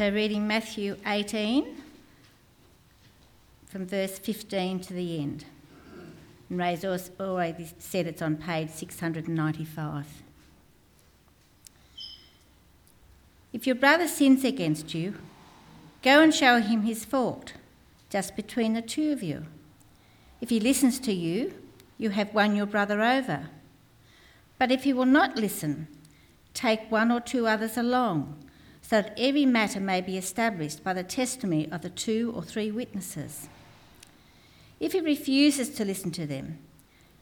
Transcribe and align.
So, 0.00 0.08
reading 0.08 0.46
Matthew 0.46 0.96
18 1.04 1.76
from 3.66 3.86
verse 3.86 4.18
15 4.18 4.80
to 4.80 4.94
the 4.94 5.20
end. 5.20 5.44
And 6.48 6.58
Ray's 6.58 6.86
already 6.86 7.68
said 7.78 8.06
it's 8.06 8.22
on 8.22 8.36
page 8.36 8.70
695. 8.70 10.06
If 13.52 13.66
your 13.66 13.76
brother 13.76 14.08
sins 14.08 14.42
against 14.42 14.94
you, 14.94 15.16
go 16.02 16.22
and 16.22 16.34
show 16.34 16.60
him 16.60 16.84
his 16.84 17.04
fault, 17.04 17.52
just 18.08 18.34
between 18.36 18.72
the 18.72 18.80
two 18.80 19.12
of 19.12 19.22
you. 19.22 19.44
If 20.40 20.48
he 20.48 20.60
listens 20.60 20.98
to 21.00 21.12
you, 21.12 21.52
you 21.98 22.08
have 22.08 22.32
won 22.32 22.56
your 22.56 22.64
brother 22.64 23.02
over. 23.02 23.50
But 24.58 24.72
if 24.72 24.84
he 24.84 24.94
will 24.94 25.04
not 25.04 25.36
listen, 25.36 25.88
take 26.54 26.90
one 26.90 27.12
or 27.12 27.20
two 27.20 27.46
others 27.46 27.76
along, 27.76 28.42
so 28.90 29.02
that 29.02 29.14
every 29.16 29.46
matter 29.46 29.78
may 29.78 30.00
be 30.00 30.18
established 30.18 30.82
by 30.82 30.92
the 30.92 31.04
testimony 31.04 31.70
of 31.70 31.80
the 31.80 31.90
two 31.90 32.32
or 32.34 32.42
three 32.42 32.72
witnesses. 32.72 33.48
If 34.80 34.94
he 34.94 35.00
refuses 35.00 35.70
to 35.76 35.84
listen 35.84 36.10
to 36.10 36.26
them, 36.26 36.58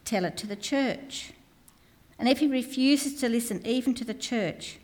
tell 0.07 0.25
it 0.25 0.35
to 0.39 0.47
the 0.47 0.57
church. 0.57 1.33
And 2.19 2.27
if 2.27 2.39
he 2.39 2.47
refuses 2.47 3.21
to 3.21 3.29
listen 3.29 3.61
even 3.67 3.93
to 3.97 4.05
the 4.07 4.15
church, 4.15 4.79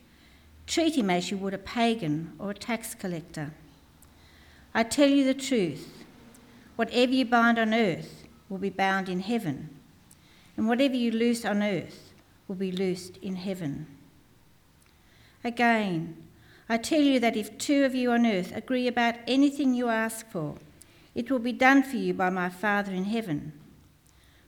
treat 0.66 0.94
him 0.94 1.08
as 1.08 1.30
you 1.30 1.38
would 1.38 1.54
a 1.54 1.58
pagan 1.58 2.34
or 2.38 2.50
a 2.50 2.54
tax 2.54 2.94
collector. 2.94 3.52
I 4.74 4.82
tell 4.82 5.08
you 5.08 5.24
the 5.24 5.32
truth 5.32 6.04
whatever 6.76 7.12
you 7.12 7.24
bind 7.24 7.58
on 7.58 7.72
earth 7.72 8.24
will 8.50 8.58
be 8.58 8.68
bound 8.68 9.08
in 9.08 9.20
heaven, 9.20 9.70
and 10.54 10.68
whatever 10.68 10.96
you 10.96 11.12
loose 11.12 11.46
on 11.46 11.62
earth 11.62 12.12
will 12.46 12.56
be 12.56 12.72
loosed 12.72 13.16
in 13.22 13.36
heaven. 13.36 13.86
Again, 15.42 16.23
I 16.68 16.78
tell 16.78 17.00
you 17.00 17.20
that 17.20 17.36
if 17.36 17.58
two 17.58 17.84
of 17.84 17.94
you 17.94 18.10
on 18.12 18.24
earth 18.24 18.54
agree 18.54 18.88
about 18.88 19.16
anything 19.26 19.74
you 19.74 19.88
ask 19.88 20.28
for, 20.30 20.56
it 21.14 21.30
will 21.30 21.38
be 21.38 21.52
done 21.52 21.82
for 21.82 21.96
you 21.96 22.14
by 22.14 22.30
my 22.30 22.48
Father 22.48 22.92
in 22.92 23.04
heaven. 23.04 23.52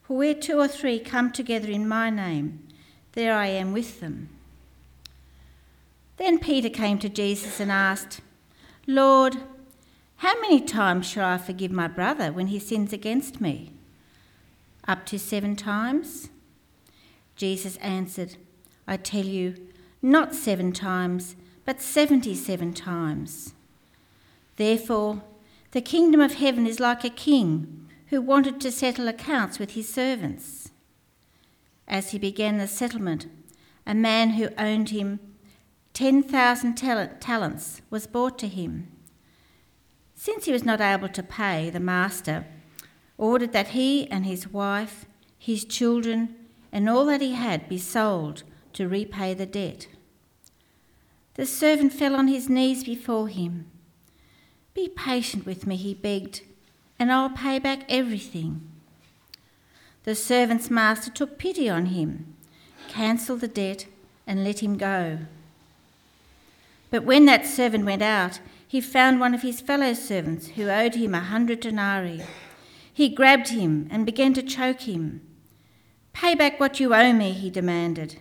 For 0.03 0.17
where 0.17 0.34
two 0.34 0.59
or 0.59 0.69
three 0.69 0.98
come 0.98 1.31
together 1.31 1.69
in 1.69 1.87
my 1.87 2.11
name, 2.11 2.67
there 3.12 3.34
I 3.34 3.47
am 3.47 3.72
with 3.72 4.00
them. 4.00 4.28
Then 6.17 6.39
Peter 6.39 6.70
came 6.70 6.98
to 7.00 7.09
Jesus 7.09 7.61
and 7.61 7.70
asked, 7.70 8.20
Lord, 8.87 9.37
how 10.19 10.41
many 10.41 10.61
times 10.61 11.06
shall 11.06 11.28
I 11.28 11.39
forgive 11.39 11.70
my 11.70 11.89
brother 11.89 12.33
when 12.33 12.47
he 12.47 12.59
sins 12.59 12.92
against 12.92 13.41
me? 13.41 13.72
Up 14.89 15.05
to 15.06 15.19
seven 15.19 15.56
times? 15.56 16.31
Jesus 17.34 17.77
answered, 17.78 18.37
I 18.89 18.97
tell 18.97 19.25
you, 19.25 19.56
not 20.00 20.34
seven 20.34 20.72
times, 20.72 21.37
but 21.67 21.83
seventy 21.83 22.34
seven 22.34 22.72
times. 22.72 23.53
Therefore, 24.56 25.22
the 25.72 25.83
kingdom 25.83 26.20
of 26.22 26.34
heaven 26.34 26.67
is 26.67 26.81
like 26.81 27.05
a 27.05 27.11
king 27.11 27.89
who 28.06 28.22
wanted 28.22 28.61
to 28.61 28.72
settle 28.72 29.09
accounts 29.09 29.59
with 29.59 29.72
his 29.72 29.92
servants. 29.92 30.70
As 31.87 32.12
he 32.12 32.19
began 32.19 32.56
the 32.56 32.69
settlement, 32.69 33.27
a 33.87 33.94
man 33.94 34.31
who 34.31 34.48
owned 34.56 34.91
him 34.91 35.20
10,000 35.92 36.75
talents 36.75 37.83
was 37.91 38.06
brought 38.06 38.39
to 38.39 38.48
him. 38.48 38.89
Since 40.14 40.44
he 40.44 40.53
was 40.53 40.64
not 40.64 40.81
able 40.81 41.09
to 41.09 41.22
pay, 41.22 41.69
the 41.70 41.81
master 41.81 42.47
ordered 43.19 43.53
that 43.53 43.69
he 43.69 44.11
and 44.11 44.25
his 44.25 44.48
wife, 44.48 45.06
his 45.39 45.64
children, 45.64 46.34
and 46.70 46.89
all 46.89 47.06
that 47.06 47.20
he 47.20 47.33
had 47.33 47.69
be 47.69 47.78
sold 47.78 48.42
to 48.75 48.89
repay 48.89 49.34
the 49.34 49.47
debt. 49.47 49.89
The 51.37 51.47
servant 51.47 51.92
fell 51.92 52.17
on 52.17 52.29
his 52.29 52.48
knees 52.48 52.83
before 52.83 53.29
him. 53.29 53.67
Be 54.73 54.89
patient 54.89 55.45
with 55.45 55.67
me, 55.67 55.77
he 55.77 55.93
begged, 55.93 56.41
and 56.98 57.12
I'll 57.12 57.31
pay 57.31 57.59
back 57.59 57.81
everything. 57.91 58.62
The 60.05 60.15
servant's 60.15 60.71
master 60.71 61.10
took 61.10 61.38
pity 61.38 61.69
on 61.69 61.87
him, 61.87 62.34
cancelled 62.88 63.41
the 63.41 63.49
debt, 63.49 63.87
and 64.27 64.44
let 64.44 64.60
him 64.60 64.78
go. 64.78 65.19
But 66.91 67.05
when 67.05 67.27
that 67.27 67.44
servant 67.44 67.84
went 67.84 68.03
out, 68.03 68.41
he 68.66 68.81
found 68.81 69.21
one 69.21 69.34
of 69.34 69.43
his 69.43 69.60
fellow 69.60 69.93
servants 69.93 70.49
who 70.49 70.71
owed 70.71 70.94
him 70.94 71.15
a 71.15 71.21
hundred 71.21 71.60
denarii. 71.60 72.22
He 72.93 73.10
grabbed 73.10 73.49
him 73.49 73.89
and 73.91 74.06
began 74.06 74.33
to 74.34 74.43
choke 74.43 74.83
him. 74.83 75.21
Pay 76.15 76.34
back 76.34 76.59
what 76.59 76.81
you 76.81 76.94
owe 76.94 77.12
me, 77.12 77.33
he 77.33 77.50
demanded. 77.50 78.16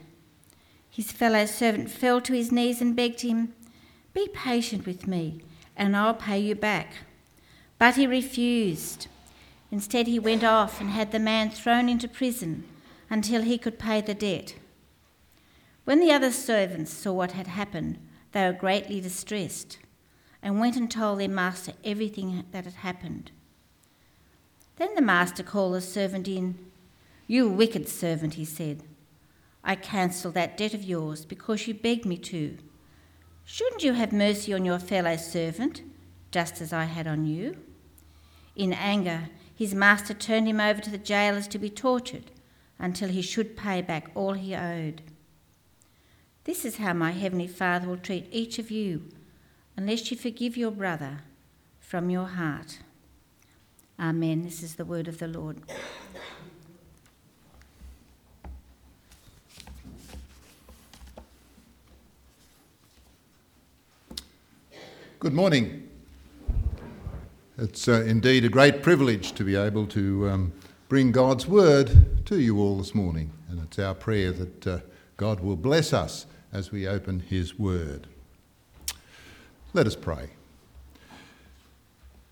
His 0.96 1.12
fellow 1.12 1.46
servant 1.46 1.92
fell 1.92 2.22
to 2.22 2.32
his 2.32 2.54
knees 2.54 2.80
and 2.80 2.96
begged 2.96 3.20
him, 3.20 3.54
Be 4.14 4.30
patient 4.30 4.86
with 4.86 5.08
me, 5.08 5.42
and 5.76 5.94
I'll 5.94 6.14
pay 6.14 6.40
you 6.40 6.56
back. 6.56 6.94
But 7.78 7.96
he 7.96 8.08
refused. 8.08 9.08
Instead, 9.72 10.08
he 10.08 10.20
went 10.20 10.46
off 10.46 10.80
and 10.80 10.92
had 10.92 11.12
the 11.12 11.20
man 11.20 11.50
thrown 11.50 11.90
into 11.90 12.08
prison 12.08 12.64
until 13.10 13.42
he 13.42 13.58
could 13.58 13.78
pay 13.78 14.00
the 14.00 14.14
debt. 14.14 14.56
When 15.84 16.00
the 16.00 16.14
other 16.14 16.32
servants 16.32 16.94
saw 16.94 17.12
what 17.12 17.34
had 17.34 17.48
happened, 17.48 17.98
they 18.32 18.46
were 18.46 18.54
greatly 18.54 19.02
distressed 19.02 19.80
and 20.42 20.62
went 20.62 20.78
and 20.78 20.90
told 20.90 21.20
their 21.20 21.28
master 21.28 21.74
everything 21.84 22.46
that 22.52 22.64
had 22.64 22.76
happened. 22.76 23.32
Then 24.78 24.96
the 24.96 25.02
master 25.02 25.44
called 25.44 25.74
the 25.74 25.82
servant 25.82 26.30
in. 26.30 26.58
You 27.28 27.50
wicked 27.50 27.90
servant, 27.90 28.36
he 28.36 28.46
said. 28.46 28.82
I 29.66 29.76
cancel 29.76 30.32
that 30.32 30.58
debt 30.58 30.76
of 30.76 30.84
yours 30.84 31.26
because 31.26 31.68
you 31.68 31.74
begged 31.74 32.06
me 32.06 32.18
to. 32.18 32.58
Shouldn't 33.44 33.84
you 33.84 33.94
have 33.94 34.14
mercy 34.14 34.54
on 34.54 34.64
your 34.64 34.80
fellow 34.80 35.18
servant, 35.18 35.82
just 36.32 36.62
as 36.62 36.72
I 36.72 36.86
had 36.86 37.08
on 37.08 37.26
you? 37.26 37.58
In 38.56 38.74
anger, 38.74 39.30
his 39.56 39.74
master 39.74 40.14
turned 40.14 40.48
him 40.48 40.60
over 40.60 40.82
to 40.82 40.90
the 40.92 41.00
jailers 41.00 41.48
to 41.48 41.58
be 41.58 41.70
tortured 41.70 42.32
until 42.78 43.10
he 43.10 43.22
should 43.22 43.58
pay 43.58 43.82
back 43.82 44.12
all 44.14 44.34
he 44.34 44.56
owed. 44.56 45.02
This 46.44 46.64
is 46.64 46.78
how 46.78 46.94
my 46.94 47.12
heavenly 47.12 47.48
Father 47.48 47.88
will 47.88 47.98
treat 47.98 48.28
each 48.32 48.60
of 48.60 48.70
you 48.70 49.10
unless 49.76 50.12
you 50.12 50.18
forgive 50.18 50.56
your 50.56 50.72
brother 50.72 51.22
from 51.80 52.10
your 52.12 52.28
heart. 52.28 52.80
Amen. 54.00 54.44
This 54.44 54.62
is 54.62 54.76
the 54.76 54.86
word 54.86 55.08
of 55.08 55.18
the 55.18 55.28
Lord. 55.28 55.62
Good 65.26 65.34
morning. 65.34 65.90
It's 67.58 67.88
uh, 67.88 68.04
indeed 68.04 68.46
a 68.46 68.50
great 68.50 68.84
privilege 68.84 69.32
to 69.32 69.44
be 69.44 69.56
able 69.56 69.88
to 69.88 70.30
um, 70.30 70.54
bring 70.88 71.12
God's 71.12 71.48
word 71.48 72.24
to 72.28 72.40
you 72.40 72.60
all 72.60 72.78
this 72.78 72.94
morning, 72.94 73.32
and 73.50 73.60
it's 73.60 73.80
our 73.80 73.96
prayer 73.96 74.32
that 74.32 74.68
uh, 74.68 74.80
God 75.18 75.40
will 75.40 75.56
bless 75.56 75.94
us 75.94 76.28
as 76.54 76.72
we 76.72 76.88
open 76.88 77.22
his 77.22 77.58
word. 77.58 78.06
Let 79.74 79.88
us 79.88 79.96
pray. 79.96 80.30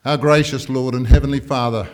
Our 0.05 0.17
gracious 0.17 0.69
Lord 0.69 0.93
and 0.93 1.07
Heavenly 1.07 1.39
Father, 1.39 1.89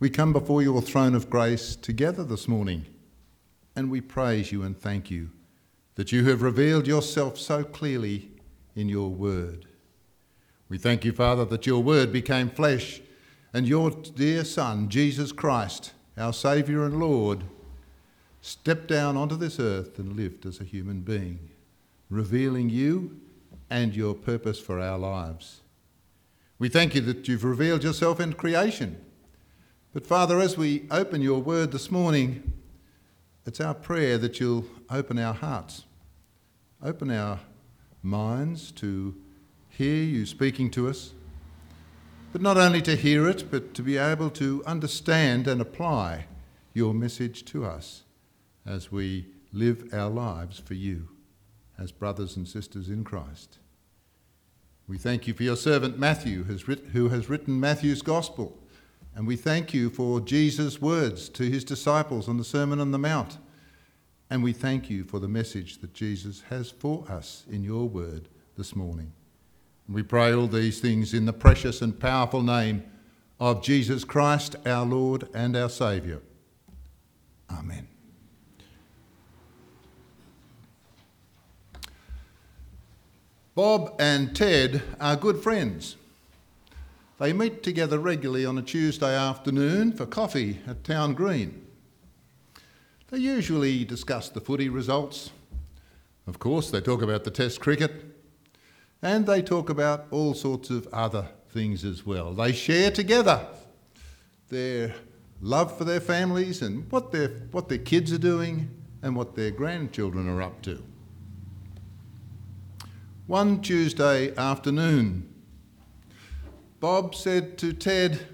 we 0.00 0.08
come 0.08 0.32
before 0.32 0.62
your 0.62 0.80
throne 0.80 1.14
of 1.14 1.28
grace 1.28 1.76
together 1.76 2.24
this 2.24 2.48
morning 2.48 2.86
and 3.76 3.90
we 3.90 4.00
praise 4.00 4.52
you 4.52 4.62
and 4.62 4.74
thank 4.74 5.10
you 5.10 5.28
that 5.96 6.12
you 6.12 6.24
have 6.30 6.40
revealed 6.40 6.86
yourself 6.86 7.36
so 7.36 7.62
clearly 7.62 8.30
in 8.74 8.88
your 8.88 9.10
word. 9.10 9.66
We 10.68 10.78
thank 10.78 11.04
you, 11.04 11.12
Father, 11.12 11.44
that 11.44 11.66
your 11.66 11.82
word 11.82 12.12
became 12.12 12.48
flesh 12.50 13.00
and 13.52 13.68
your 13.68 13.90
dear 13.90 14.44
Son, 14.44 14.88
Jesus 14.88 15.30
Christ, 15.30 15.92
our 16.18 16.32
Saviour 16.32 16.84
and 16.84 16.98
Lord, 16.98 17.44
stepped 18.40 18.88
down 18.88 19.16
onto 19.16 19.36
this 19.36 19.60
earth 19.60 19.98
and 19.98 20.16
lived 20.16 20.44
as 20.44 20.60
a 20.60 20.64
human 20.64 21.00
being, 21.00 21.50
revealing 22.10 22.68
you 22.68 23.20
and 23.70 23.94
your 23.94 24.14
purpose 24.14 24.58
for 24.58 24.80
our 24.80 24.98
lives. 24.98 25.60
We 26.58 26.68
thank 26.68 26.94
you 26.94 27.00
that 27.02 27.28
you've 27.28 27.44
revealed 27.44 27.84
yourself 27.84 28.20
in 28.20 28.32
creation. 28.32 29.00
But 29.92 30.06
Father, 30.06 30.40
as 30.40 30.56
we 30.56 30.86
open 30.90 31.22
your 31.22 31.40
word 31.40 31.70
this 31.70 31.90
morning, 31.90 32.52
it's 33.46 33.60
our 33.60 33.74
prayer 33.74 34.18
that 34.18 34.40
you'll 34.40 34.66
open 34.90 35.18
our 35.18 35.34
hearts, 35.34 35.84
open 36.82 37.10
our 37.10 37.38
minds 38.04 38.70
to 38.70 39.14
hear 39.70 40.04
you 40.04 40.26
speaking 40.26 40.70
to 40.70 40.88
us, 40.88 41.14
but 42.32 42.42
not 42.42 42.56
only 42.56 42.82
to 42.82 42.96
hear 42.96 43.26
it, 43.28 43.50
but 43.50 43.74
to 43.74 43.82
be 43.82 43.96
able 43.96 44.28
to 44.28 44.62
understand 44.66 45.48
and 45.48 45.60
apply 45.60 46.26
your 46.74 46.92
message 46.92 47.44
to 47.46 47.64
us 47.64 48.02
as 48.66 48.92
we 48.92 49.26
live 49.52 49.88
our 49.92 50.10
lives 50.10 50.58
for 50.58 50.74
you 50.74 51.08
as 51.78 51.92
brothers 51.92 52.36
and 52.36 52.46
sisters 52.46 52.88
in 52.88 53.04
Christ. 53.04 53.58
We 54.86 54.98
thank 54.98 55.26
you 55.26 55.32
for 55.32 55.42
your 55.42 55.56
servant 55.56 55.98
Matthew, 55.98 56.44
who 56.44 57.08
has 57.08 57.30
written 57.30 57.58
Matthew's 57.58 58.02
Gospel, 58.02 58.58
and 59.14 59.26
we 59.26 59.36
thank 59.36 59.72
you 59.72 59.88
for 59.88 60.20
Jesus' 60.20 60.80
words 60.80 61.28
to 61.30 61.44
his 61.44 61.64
disciples 61.64 62.28
on 62.28 62.36
the 62.36 62.44
Sermon 62.44 62.80
on 62.80 62.90
the 62.90 62.98
Mount. 62.98 63.38
And 64.30 64.42
we 64.42 64.52
thank 64.52 64.90
you 64.90 65.04
for 65.04 65.18
the 65.18 65.28
message 65.28 65.78
that 65.78 65.94
Jesus 65.94 66.42
has 66.48 66.70
for 66.70 67.04
us 67.08 67.44
in 67.50 67.62
your 67.62 67.88
word 67.88 68.28
this 68.56 68.74
morning. 68.74 69.12
We 69.88 70.02
pray 70.02 70.32
all 70.32 70.46
these 70.46 70.80
things 70.80 71.12
in 71.12 71.26
the 71.26 71.32
precious 71.32 71.82
and 71.82 71.98
powerful 71.98 72.42
name 72.42 72.84
of 73.38 73.62
Jesus 73.62 74.04
Christ, 74.04 74.56
our 74.64 74.86
Lord 74.86 75.28
and 75.34 75.56
our 75.56 75.68
Saviour. 75.68 76.20
Amen. 77.50 77.86
Bob 83.54 83.94
and 84.00 84.34
Ted 84.34 84.82
are 84.98 85.16
good 85.16 85.42
friends. 85.42 85.96
They 87.20 87.32
meet 87.32 87.62
together 87.62 87.98
regularly 87.98 88.44
on 88.44 88.58
a 88.58 88.62
Tuesday 88.62 89.14
afternoon 89.14 89.92
for 89.92 90.06
coffee 90.06 90.58
at 90.66 90.82
Town 90.82 91.14
Green. 91.14 91.63
They 93.10 93.18
usually 93.18 93.84
discuss 93.84 94.28
the 94.28 94.40
footy 94.40 94.68
results. 94.68 95.30
Of 96.26 96.38
course, 96.38 96.70
they 96.70 96.80
talk 96.80 97.02
about 97.02 97.24
the 97.24 97.30
Test 97.30 97.60
cricket. 97.60 97.92
And 99.02 99.26
they 99.26 99.42
talk 99.42 99.68
about 99.68 100.06
all 100.10 100.32
sorts 100.32 100.70
of 100.70 100.88
other 100.92 101.28
things 101.50 101.84
as 101.84 102.06
well. 102.06 102.32
They 102.32 102.52
share 102.52 102.90
together 102.90 103.46
their 104.48 104.94
love 105.42 105.76
for 105.76 105.84
their 105.84 106.00
families 106.00 106.62
and 106.62 106.90
what 106.90 107.12
their, 107.12 107.28
what 107.50 107.68
their 107.68 107.78
kids 107.78 108.12
are 108.12 108.18
doing 108.18 108.70
and 109.02 109.14
what 109.14 109.36
their 109.36 109.50
grandchildren 109.50 110.26
are 110.26 110.40
up 110.40 110.62
to. 110.62 110.82
One 113.26 113.60
Tuesday 113.60 114.34
afternoon, 114.36 115.32
Bob 116.80 117.14
said 117.14 117.58
to 117.58 117.74
Ted, 117.74 118.26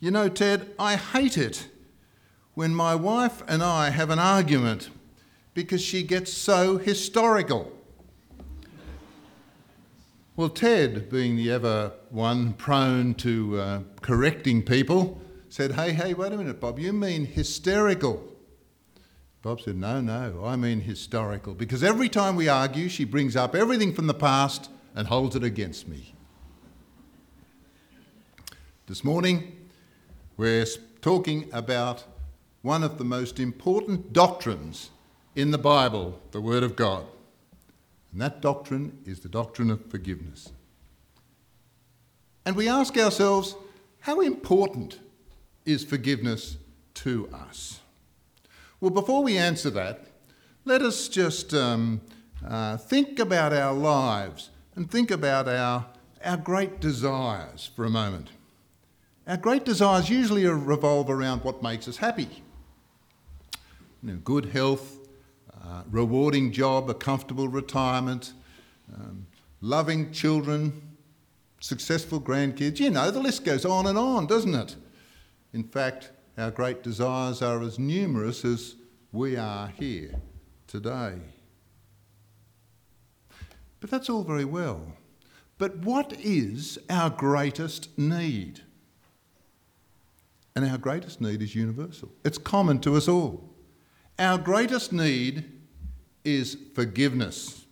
You 0.00 0.10
know, 0.10 0.28
Ted, 0.28 0.74
I 0.78 0.96
hate 0.96 1.38
it 1.38 1.69
when 2.54 2.74
my 2.74 2.94
wife 2.94 3.42
and 3.46 3.62
I 3.62 3.90
have 3.90 4.10
an 4.10 4.18
argument 4.18 4.90
because 5.54 5.82
she 5.82 6.02
gets 6.02 6.32
so 6.32 6.78
historical. 6.78 7.72
Well, 10.36 10.48
Ted, 10.48 11.10
being 11.10 11.36
the 11.36 11.50
ever 11.50 11.92
one 12.08 12.54
prone 12.54 13.14
to 13.14 13.60
uh, 13.60 13.80
correcting 14.00 14.62
people, 14.62 15.20
said, 15.48 15.72
Hey, 15.72 15.92
hey, 15.92 16.14
wait 16.14 16.32
a 16.32 16.36
minute, 16.36 16.60
Bob, 16.60 16.78
you 16.78 16.92
mean 16.92 17.26
hysterical. 17.26 18.26
Bob 19.42 19.60
said, 19.60 19.76
No, 19.76 20.00
no, 20.00 20.42
I 20.44 20.56
mean 20.56 20.80
historical. 20.80 21.54
Because 21.54 21.82
every 21.82 22.08
time 22.08 22.36
we 22.36 22.48
argue, 22.48 22.88
she 22.88 23.04
brings 23.04 23.36
up 23.36 23.54
everything 23.54 23.92
from 23.92 24.06
the 24.06 24.14
past 24.14 24.70
and 24.94 25.08
holds 25.08 25.36
it 25.36 25.44
against 25.44 25.88
me. 25.88 26.14
This 28.86 29.04
morning, 29.04 29.56
we're 30.36 30.66
talking 31.00 31.48
about 31.52 32.04
one 32.62 32.82
of 32.82 32.98
the 32.98 33.04
most 33.04 33.40
important 33.40 34.12
doctrines 34.12 34.90
in 35.34 35.50
the 35.50 35.58
Bible, 35.58 36.20
the 36.32 36.40
Word 36.40 36.62
of 36.62 36.76
God. 36.76 37.04
And 38.12 38.20
that 38.20 38.42
doctrine 38.42 38.98
is 39.06 39.20
the 39.20 39.28
doctrine 39.28 39.70
of 39.70 39.90
forgiveness. 39.90 40.52
And 42.44 42.56
we 42.56 42.68
ask 42.68 42.96
ourselves, 42.96 43.54
how 44.00 44.20
important 44.20 44.98
is 45.64 45.84
forgiveness 45.84 46.56
to 46.94 47.28
us? 47.32 47.80
Well, 48.80 48.90
before 48.90 49.22
we 49.22 49.36
answer 49.36 49.70
that, 49.70 50.06
let 50.64 50.82
us 50.82 51.08
just 51.08 51.54
um, 51.54 52.00
uh, 52.46 52.76
think 52.76 53.18
about 53.18 53.52
our 53.52 53.72
lives 53.72 54.50
and 54.74 54.90
think 54.90 55.10
about 55.10 55.48
our, 55.48 55.86
our 56.24 56.36
great 56.36 56.80
desires 56.80 57.70
for 57.74 57.84
a 57.84 57.90
moment. 57.90 58.28
Our 59.26 59.36
great 59.36 59.64
desires 59.64 60.10
usually 60.10 60.46
revolve 60.46 61.08
around 61.08 61.44
what 61.44 61.62
makes 61.62 61.86
us 61.86 61.98
happy. 61.98 62.42
You 64.02 64.12
know, 64.12 64.18
good 64.24 64.46
health, 64.46 64.98
uh, 65.62 65.82
rewarding 65.90 66.52
job, 66.52 66.88
a 66.88 66.94
comfortable 66.94 67.48
retirement, 67.48 68.32
um, 68.94 69.26
loving 69.60 70.10
children, 70.10 70.96
successful 71.60 72.20
grandkids. 72.20 72.80
You 72.80 72.90
know, 72.90 73.10
the 73.10 73.20
list 73.20 73.44
goes 73.44 73.64
on 73.64 73.86
and 73.86 73.98
on, 73.98 74.26
doesn't 74.26 74.54
it? 74.54 74.76
In 75.52 75.64
fact, 75.64 76.10
our 76.38 76.50
great 76.50 76.82
desires 76.82 77.42
are 77.42 77.62
as 77.62 77.78
numerous 77.78 78.44
as 78.44 78.76
we 79.12 79.36
are 79.36 79.68
here 79.68 80.14
today. 80.66 81.14
But 83.80 83.90
that's 83.90 84.08
all 84.08 84.22
very 84.22 84.44
well. 84.44 84.94
But 85.58 85.78
what 85.78 86.14
is 86.20 86.78
our 86.88 87.10
greatest 87.10 87.98
need? 87.98 88.62
And 90.56 90.64
our 90.64 90.78
greatest 90.78 91.20
need 91.20 91.42
is 91.42 91.54
universal, 91.54 92.10
it's 92.24 92.38
common 92.38 92.80
to 92.80 92.96
us 92.96 93.08
all. 93.08 93.49
Our 94.20 94.36
greatest 94.36 94.92
need 94.92 95.50
is 96.26 96.58
forgiveness. 96.74 97.64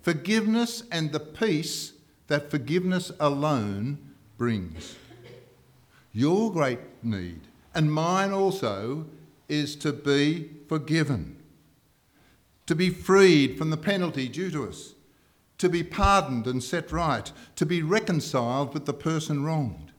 Forgiveness 0.00 0.84
and 0.90 1.12
the 1.12 1.20
peace 1.20 1.92
that 2.28 2.50
forgiveness 2.50 3.12
alone 3.20 3.98
brings. 4.38 4.96
Your 6.14 6.50
great 6.50 6.78
need, 7.02 7.40
and 7.74 7.92
mine 7.92 8.32
also, 8.32 9.04
is 9.50 9.76
to 9.76 9.92
be 9.92 10.48
forgiven, 10.66 11.36
to 12.64 12.74
be 12.74 12.88
freed 12.88 13.58
from 13.58 13.68
the 13.68 13.76
penalty 13.76 14.28
due 14.28 14.50
to 14.52 14.66
us, 14.66 14.94
to 15.58 15.68
be 15.68 15.82
pardoned 15.82 16.46
and 16.46 16.64
set 16.64 16.90
right, 16.90 17.30
to 17.56 17.66
be 17.66 17.82
reconciled 17.82 18.72
with 18.72 18.86
the 18.86 18.94
person 18.94 19.44
wronged. 19.44 19.92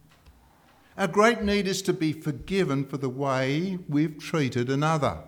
Our 0.98 1.08
great 1.08 1.44
need 1.44 1.68
is 1.68 1.84
to 1.84 1.94
be 1.94 2.14
forgiven 2.14 2.84
for 2.84 2.98
the 2.98 3.10
way 3.10 3.78
we've 3.88 4.18
treated 4.18 4.72
another, 4.72 5.20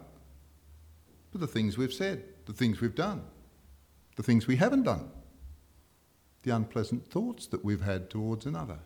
for 1.32 1.38
the 1.38 1.48
things 1.48 1.78
we've 1.78 1.94
said, 1.94 2.24
the 2.46 2.54
things 2.54 2.82
we've 2.82 2.96
done, 2.96 3.22
the 4.16 4.24
things 4.24 4.48
we 4.48 4.56
haven't 4.56 4.84
done, 4.84 5.10
the 6.44 6.56
unpleasant 6.56 7.08
thoughts 7.08 7.48
that 7.48 7.64
we've 7.64 7.82
had 7.82 8.10
towards 8.10 8.46
another. 8.46 8.80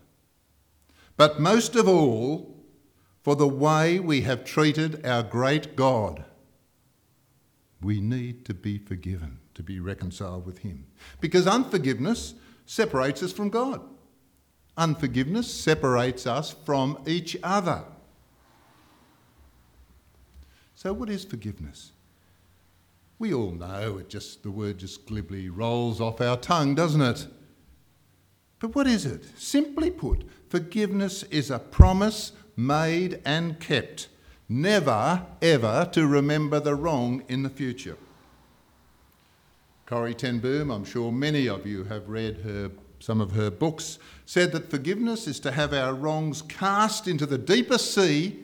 But 1.16 1.40
most 1.40 1.76
of 1.76 1.88
all, 1.88 2.54
for 3.24 3.34
the 3.34 3.48
way 3.48 3.98
we 3.98 4.20
have 4.20 4.44
treated 4.44 5.04
our 5.04 5.22
great 5.22 5.74
God. 5.74 6.24
We 7.80 7.98
need 7.98 8.44
to 8.44 8.54
be 8.54 8.76
forgiven, 8.76 9.38
to 9.54 9.62
be 9.62 9.80
reconciled 9.80 10.44
with 10.44 10.58
Him. 10.58 10.84
Because 11.22 11.46
unforgiveness 11.46 12.34
separates 12.66 13.22
us 13.22 13.32
from 13.32 13.48
God. 13.48 13.80
Unforgiveness 14.76 15.50
separates 15.50 16.26
us 16.26 16.54
from 16.66 17.02
each 17.06 17.34
other. 17.42 17.84
So, 20.74 20.92
what 20.92 21.08
is 21.08 21.24
forgiveness? 21.24 21.92
We 23.18 23.32
all 23.32 23.52
know 23.52 23.98
it 23.98 24.08
just 24.08 24.42
the 24.42 24.50
word 24.50 24.78
just 24.78 25.06
glibly 25.06 25.48
rolls 25.48 26.00
off 26.00 26.20
our 26.20 26.36
tongue, 26.36 26.74
doesn't 26.74 27.00
it? 27.00 27.26
But 28.58 28.74
what 28.74 28.86
is 28.86 29.06
it? 29.06 29.26
Simply 29.38 29.90
put, 29.90 30.24
forgiveness 30.48 31.22
is 31.24 31.50
a 31.50 31.58
promise 31.58 32.32
made 32.56 33.20
and 33.24 33.60
kept, 33.60 34.08
never 34.48 35.26
ever 35.42 35.88
to 35.92 36.06
remember 36.06 36.60
the 36.60 36.74
wrong 36.74 37.22
in 37.28 37.42
the 37.42 37.50
future. 37.50 37.96
Corrie 39.86 40.14
ten 40.14 40.38
Boom, 40.38 40.70
I'm 40.70 40.84
sure 40.84 41.12
many 41.12 41.46
of 41.48 41.66
you 41.66 41.84
have 41.84 42.08
read 42.08 42.38
her 42.38 42.70
some 43.04 43.20
of 43.20 43.32
her 43.32 43.50
books, 43.50 43.98
said 44.24 44.50
that 44.52 44.70
forgiveness 44.70 45.28
is 45.28 45.38
to 45.40 45.50
have 45.50 45.74
our 45.74 45.92
wrongs 45.92 46.40
cast 46.40 47.06
into 47.06 47.26
the 47.26 47.36
deepest 47.36 47.94
sea 47.94 48.38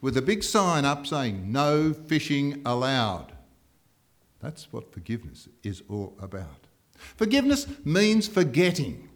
with 0.00 0.16
a 0.16 0.22
big 0.22 0.42
sign 0.42 0.86
up 0.86 1.06
saying, 1.06 1.52
No 1.52 1.92
fishing 1.92 2.62
allowed. 2.64 3.35
That's 4.40 4.72
what 4.72 4.92
forgiveness 4.92 5.48
is 5.62 5.82
all 5.88 6.16
about. 6.20 6.66
Forgiveness 7.16 7.66
means 7.84 8.28
forgetting. 8.28 9.08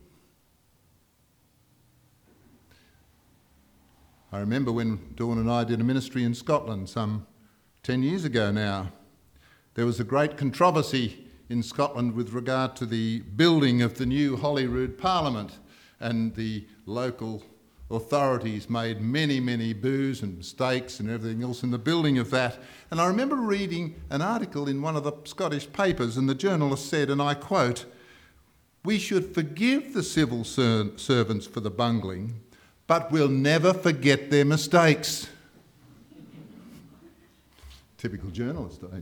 I 4.32 4.38
remember 4.38 4.70
when 4.70 5.14
Dawn 5.16 5.38
and 5.38 5.50
I 5.50 5.64
did 5.64 5.80
a 5.80 5.84
ministry 5.84 6.24
in 6.24 6.34
Scotland 6.34 6.88
some 6.88 7.26
10 7.82 8.02
years 8.02 8.24
ago 8.24 8.50
now. 8.50 8.92
There 9.74 9.86
was 9.86 9.98
a 10.00 10.04
great 10.04 10.36
controversy 10.36 11.26
in 11.48 11.62
Scotland 11.62 12.14
with 12.14 12.32
regard 12.32 12.76
to 12.76 12.86
the 12.86 13.20
building 13.20 13.82
of 13.82 13.98
the 13.98 14.06
new 14.06 14.36
Holyrood 14.36 14.98
Parliament, 14.98 15.58
and 15.98 16.34
the 16.34 16.66
local 16.86 17.42
authorities 17.90 18.70
made 18.70 19.00
many, 19.00 19.40
many 19.40 19.72
boos 19.72 20.22
and 20.22 20.38
mistakes 20.38 21.00
and 21.00 21.10
everything 21.10 21.42
else 21.42 21.62
in 21.62 21.70
the 21.70 21.78
building 21.78 22.18
of 22.18 22.30
that. 22.30 22.58
And 22.90 23.00
I 23.00 23.06
remember 23.06 23.36
reading 23.36 24.00
an 24.10 24.22
article 24.22 24.68
in 24.68 24.80
one 24.80 24.96
of 24.96 25.04
the 25.04 25.12
Scottish 25.24 25.70
papers, 25.72 26.16
and 26.16 26.28
the 26.28 26.34
journalist 26.34 26.88
said, 26.88 27.10
and 27.10 27.20
I 27.20 27.34
quote, 27.34 27.86
We 28.84 28.98
should 28.98 29.34
forgive 29.34 29.92
the 29.92 30.02
civil 30.02 30.44
ser- 30.44 30.96
servants 30.96 31.46
for 31.46 31.60
the 31.60 31.70
bungling, 31.70 32.40
but 32.86 33.10
we'll 33.10 33.28
never 33.28 33.74
forget 33.74 34.30
their 34.30 34.44
mistakes. 34.44 35.28
Typical 37.98 38.30
journalist, 38.30 38.82
eh? 38.84 39.00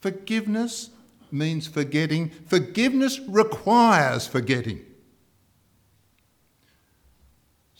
Forgiveness 0.00 0.90
means 1.30 1.66
forgetting. 1.66 2.30
Forgiveness 2.46 3.20
requires 3.20 4.26
forgetting. 4.26 4.84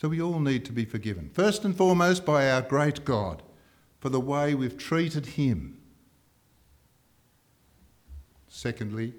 So 0.04 0.10
we 0.10 0.20
all 0.20 0.38
need 0.38 0.66
to 0.66 0.72
be 0.72 0.84
forgiven. 0.84 1.30
First 1.32 1.64
and 1.64 1.74
foremost, 1.74 2.26
by 2.26 2.50
our 2.50 2.60
great 2.60 3.06
God 3.06 3.42
for 4.00 4.10
the 4.10 4.20
way 4.20 4.54
we've 4.54 4.76
treated 4.76 5.24
Him. 5.24 5.78
Secondly, 8.46 9.14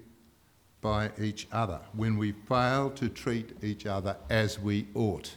by 0.80 1.10
each 1.20 1.48
other 1.50 1.80
when 1.92 2.16
we 2.16 2.30
fail 2.30 2.90
to 2.90 3.08
treat 3.08 3.56
each 3.64 3.84
other 3.84 4.16
as 4.30 4.60
we 4.60 4.86
ought. 4.94 5.34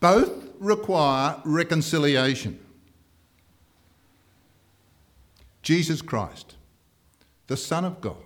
Both 0.00 0.48
require 0.58 1.36
reconciliation. 1.44 2.58
Jesus 5.62 6.02
Christ, 6.02 6.56
the 7.46 7.56
Son 7.56 7.84
of 7.84 8.00
God, 8.00 8.16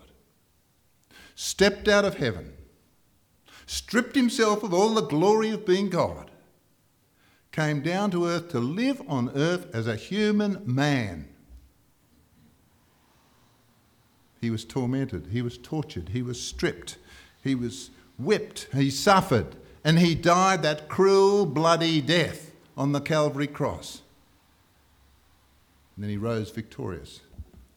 stepped 1.35 1.87
out 1.87 2.07
of 2.07 2.17
heaven, 2.17 2.55
stripped 3.67 4.17
himself 4.17 4.63
of 4.63 4.73
all 4.73 4.95
the 4.95 5.03
glory 5.03 5.51
of 5.51 5.67
being 5.67 5.91
God, 5.91 6.31
came 7.53 7.83
down 7.83 8.11
to 8.11 8.27
earth 8.27 8.51
to 8.51 8.59
live 8.59 9.03
on 9.07 9.31
earth 9.37 9.73
as 9.75 9.87
a 9.87 9.95
human 9.95 10.63
man. 10.65 11.29
He 14.41 14.51
was 14.51 14.65
tormented, 14.65 15.29
he 15.31 15.43
was 15.43 15.57
tortured, 15.59 16.09
he 16.09 16.23
was 16.23 16.41
stripped, 16.41 16.97
he 17.45 17.55
was 17.55 17.91
whipped, 18.19 18.69
he 18.73 18.91
suffered, 18.91 19.55
and 19.85 19.99
he 19.99 20.15
died 20.15 20.63
that 20.63 20.89
cruel, 20.89 21.47
bloody 21.47 22.01
death 22.01 22.51
on 22.77 22.93
the 22.93 23.01
Calvary 23.01 23.47
cross. 23.47 24.03
And 25.95 26.03
then 26.03 26.11
he 26.11 26.17
rose 26.17 26.51
victorious 26.51 27.21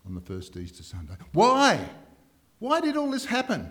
on 0.08 0.16
the 0.16 0.22
first 0.22 0.56
Easter 0.56 0.84
Sunday. 0.84 1.14
Why? 1.34 1.90
Why 2.60 2.80
did 2.80 2.96
all 2.96 3.12
this 3.12 3.26
happen? 3.26 3.70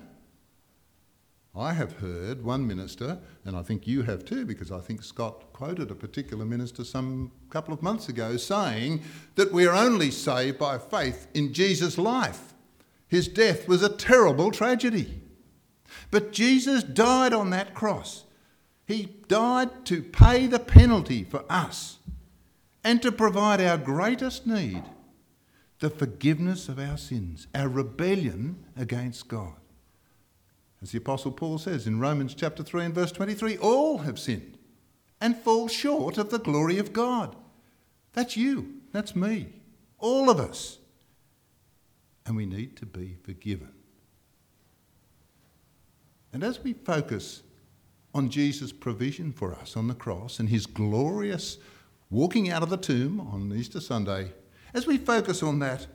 I 1.56 1.72
have 1.72 1.98
heard 1.98 2.42
one 2.42 2.66
minister, 2.66 3.18
and 3.44 3.56
I 3.56 3.62
think 3.62 3.86
you 3.86 4.02
have 4.02 4.24
too, 4.24 4.44
because 4.44 4.72
I 4.72 4.80
think 4.80 5.04
Scott 5.04 5.52
quoted 5.52 5.90
a 5.90 5.94
particular 5.94 6.44
minister 6.44 6.82
some 6.82 7.30
couple 7.48 7.72
of 7.72 7.82
months 7.82 8.08
ago 8.08 8.36
saying 8.36 9.02
that 9.36 9.52
we 9.52 9.64
are 9.64 9.74
only 9.74 10.10
saved 10.10 10.58
by 10.58 10.78
faith 10.78 11.28
in 11.32 11.52
Jesus' 11.52 11.96
life. 11.96 12.54
His 13.06 13.28
death 13.28 13.68
was 13.68 13.82
a 13.82 13.88
terrible 13.88 14.50
tragedy. 14.50 15.20
But 16.10 16.32
Jesus 16.32 16.82
died 16.82 17.32
on 17.32 17.50
that 17.50 17.72
cross. 17.72 18.24
He 18.84 19.14
died 19.28 19.84
to 19.86 20.02
pay 20.02 20.48
the 20.48 20.58
penalty 20.58 21.22
for 21.22 21.44
us 21.48 21.98
and 22.82 23.00
to 23.02 23.12
provide 23.12 23.60
our 23.60 23.78
greatest 23.78 24.46
need 24.46 24.82
the 25.78 25.90
forgiveness 25.90 26.68
of 26.68 26.78
our 26.78 26.96
sins, 26.96 27.46
our 27.54 27.68
rebellion 27.68 28.64
against 28.76 29.28
God. 29.28 29.54
As 30.84 30.92
the 30.92 30.98
Apostle 30.98 31.32
Paul 31.32 31.56
says 31.56 31.86
in 31.86 31.98
Romans 31.98 32.34
chapter 32.34 32.62
3 32.62 32.84
and 32.84 32.94
verse 32.94 33.10
23, 33.10 33.56
all 33.56 33.96
have 33.98 34.18
sinned 34.18 34.58
and 35.18 35.34
fall 35.34 35.66
short 35.66 36.18
of 36.18 36.28
the 36.28 36.38
glory 36.38 36.76
of 36.76 36.92
God. 36.92 37.34
That's 38.12 38.36
you, 38.36 38.82
that's 38.92 39.16
me, 39.16 39.48
all 39.98 40.28
of 40.28 40.38
us. 40.38 40.76
And 42.26 42.36
we 42.36 42.44
need 42.44 42.76
to 42.76 42.84
be 42.84 43.16
forgiven. 43.22 43.72
And 46.34 46.44
as 46.44 46.62
we 46.62 46.74
focus 46.74 47.42
on 48.12 48.28
Jesus' 48.28 48.70
provision 48.70 49.32
for 49.32 49.54
us 49.54 49.78
on 49.78 49.88
the 49.88 49.94
cross 49.94 50.38
and 50.38 50.50
his 50.50 50.66
glorious 50.66 51.56
walking 52.10 52.50
out 52.50 52.62
of 52.62 52.68
the 52.68 52.76
tomb 52.76 53.20
on 53.20 53.50
Easter 53.56 53.80
Sunday, 53.80 54.32
as 54.74 54.86
we 54.86 54.98
focus 54.98 55.42
on 55.42 55.60
that, 55.60 55.86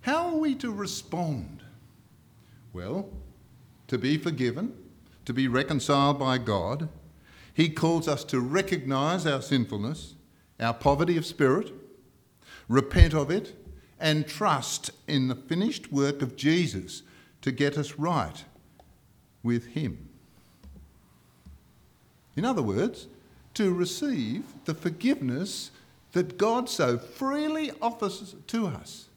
how 0.00 0.30
are 0.30 0.36
we 0.36 0.56
to 0.56 0.72
respond? 0.72 1.62
Well, 2.72 3.08
to 3.88 3.98
be 3.98 4.16
forgiven, 4.16 4.72
to 5.24 5.32
be 5.32 5.48
reconciled 5.48 6.18
by 6.18 6.38
God. 6.38 6.88
He 7.52 7.68
calls 7.68 8.08
us 8.08 8.24
to 8.24 8.40
recognize 8.40 9.26
our 9.26 9.42
sinfulness, 9.42 10.14
our 10.58 10.74
poverty 10.74 11.16
of 11.16 11.26
spirit, 11.26 11.72
repent 12.68 13.14
of 13.14 13.30
it, 13.30 13.54
and 14.00 14.26
trust 14.26 14.90
in 15.06 15.28
the 15.28 15.34
finished 15.34 15.92
work 15.92 16.22
of 16.22 16.36
Jesus 16.36 17.02
to 17.42 17.52
get 17.52 17.78
us 17.78 17.94
right 17.94 18.44
with 19.42 19.66
Him. 19.66 20.08
In 22.36 22.44
other 22.44 22.62
words, 22.62 23.06
to 23.54 23.72
receive 23.72 24.44
the 24.64 24.74
forgiveness 24.74 25.70
that 26.12 26.38
God 26.38 26.68
so 26.68 26.98
freely 26.98 27.70
offers 27.80 28.34
to 28.48 28.66
us. 28.66 29.08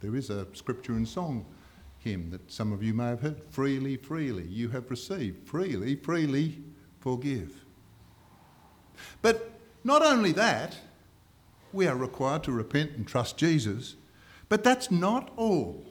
There 0.00 0.14
is 0.14 0.30
a 0.30 0.46
scripture 0.54 0.92
and 0.92 1.08
song 1.08 1.44
hymn 1.98 2.30
that 2.30 2.50
some 2.50 2.72
of 2.72 2.82
you 2.82 2.94
may 2.94 3.06
have 3.06 3.20
heard 3.20 3.42
freely, 3.50 3.96
freely 3.96 4.44
you 4.44 4.68
have 4.70 4.90
received, 4.90 5.46
freely, 5.46 5.96
freely 5.96 6.58
forgive. 7.00 7.64
But 9.22 9.50
not 9.84 10.02
only 10.02 10.32
that, 10.32 10.76
we 11.72 11.86
are 11.86 11.96
required 11.96 12.44
to 12.44 12.52
repent 12.52 12.92
and 12.92 13.06
trust 13.06 13.36
Jesus, 13.36 13.96
but 14.48 14.64
that's 14.64 14.90
not 14.90 15.30
all. 15.36 15.84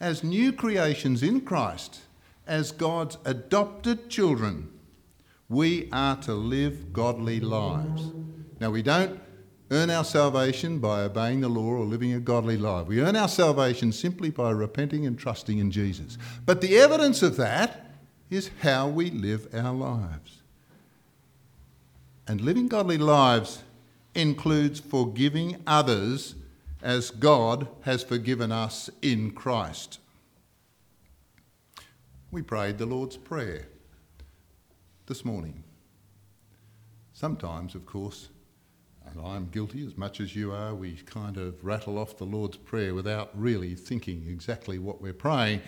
As 0.00 0.22
new 0.22 0.52
creations 0.52 1.22
in 1.22 1.40
Christ, 1.40 2.00
as 2.46 2.72
God's 2.72 3.16
adopted 3.24 4.10
children, 4.10 4.70
we 5.48 5.88
are 5.92 6.16
to 6.16 6.34
live 6.34 6.92
godly 6.92 7.40
lives. 7.40 8.10
Now, 8.60 8.70
we 8.70 8.82
don't 8.82 9.20
earn 9.70 9.90
our 9.90 10.04
salvation 10.04 10.78
by 10.78 11.02
obeying 11.02 11.40
the 11.40 11.48
law 11.48 11.62
or 11.62 11.84
living 11.84 12.12
a 12.12 12.20
godly 12.20 12.56
life. 12.56 12.86
We 12.86 13.00
earn 13.00 13.16
our 13.16 13.28
salvation 13.28 13.92
simply 13.92 14.30
by 14.30 14.50
repenting 14.50 15.06
and 15.06 15.18
trusting 15.18 15.58
in 15.58 15.70
Jesus. 15.70 16.18
But 16.44 16.60
the 16.60 16.76
evidence 16.76 17.22
of 17.22 17.36
that 17.36 17.90
is 18.30 18.50
how 18.60 18.88
we 18.88 19.10
live 19.10 19.48
our 19.54 19.74
lives. 19.74 20.42
And 22.26 22.40
living 22.40 22.68
godly 22.68 22.98
lives 22.98 23.62
includes 24.14 24.80
forgiving 24.80 25.62
others 25.66 26.34
as 26.82 27.10
God 27.10 27.68
has 27.82 28.02
forgiven 28.02 28.52
us 28.52 28.90
in 29.02 29.30
Christ. 29.30 29.98
We 32.30 32.42
prayed 32.42 32.78
the 32.78 32.86
Lord's 32.86 33.16
Prayer 33.16 33.66
this 35.06 35.24
morning. 35.24 35.62
Sometimes, 37.12 37.74
of 37.74 37.86
course, 37.86 38.28
and 39.10 39.20
I'm 39.24 39.48
guilty 39.50 39.86
as 39.86 39.96
much 39.96 40.20
as 40.20 40.34
you 40.34 40.52
are, 40.52 40.74
we 40.74 40.94
kind 41.06 41.36
of 41.36 41.64
rattle 41.64 41.98
off 41.98 42.16
the 42.16 42.24
Lord's 42.24 42.56
Prayer 42.56 42.94
without 42.94 43.30
really 43.34 43.74
thinking 43.74 44.24
exactly 44.28 44.78
what 44.78 45.00
we're 45.00 45.12
praying. 45.12 45.60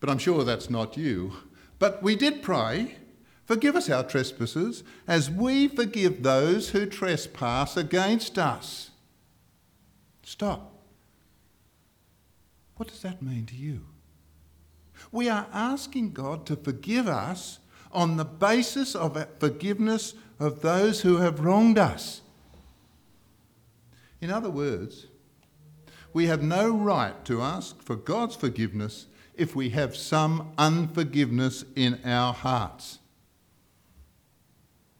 But 0.00 0.10
I'm 0.10 0.18
sure 0.18 0.44
that's 0.44 0.70
not 0.70 0.96
you. 0.96 1.32
But 1.78 2.02
we 2.02 2.16
did 2.16 2.42
pray, 2.42 2.96
forgive 3.44 3.76
us 3.76 3.90
our 3.90 4.04
trespasses, 4.04 4.82
as 5.06 5.30
we 5.30 5.68
forgive 5.68 6.22
those 6.22 6.70
who 6.70 6.86
trespass 6.86 7.76
against 7.76 8.38
us. 8.38 8.90
Stop. 10.22 10.72
What 12.76 12.88
does 12.88 13.02
that 13.02 13.20
mean 13.20 13.46
to 13.46 13.56
you? 13.56 13.86
We 15.12 15.28
are 15.28 15.46
asking 15.52 16.12
God 16.12 16.46
to 16.46 16.56
forgive 16.56 17.08
us 17.08 17.58
on 17.92 18.16
the 18.16 18.24
basis 18.24 18.94
of 18.94 19.26
forgiveness 19.38 20.14
of 20.38 20.62
those 20.62 21.02
who 21.02 21.18
have 21.18 21.40
wronged 21.40 21.78
us. 21.78 22.22
In 24.20 24.30
other 24.30 24.50
words, 24.50 25.06
we 26.12 26.26
have 26.26 26.42
no 26.42 26.70
right 26.70 27.24
to 27.24 27.40
ask 27.40 27.82
for 27.82 27.96
God's 27.96 28.36
forgiveness 28.36 29.06
if 29.34 29.56
we 29.56 29.70
have 29.70 29.96
some 29.96 30.52
unforgiveness 30.58 31.64
in 31.74 32.00
our 32.04 32.34
hearts. 32.34 32.98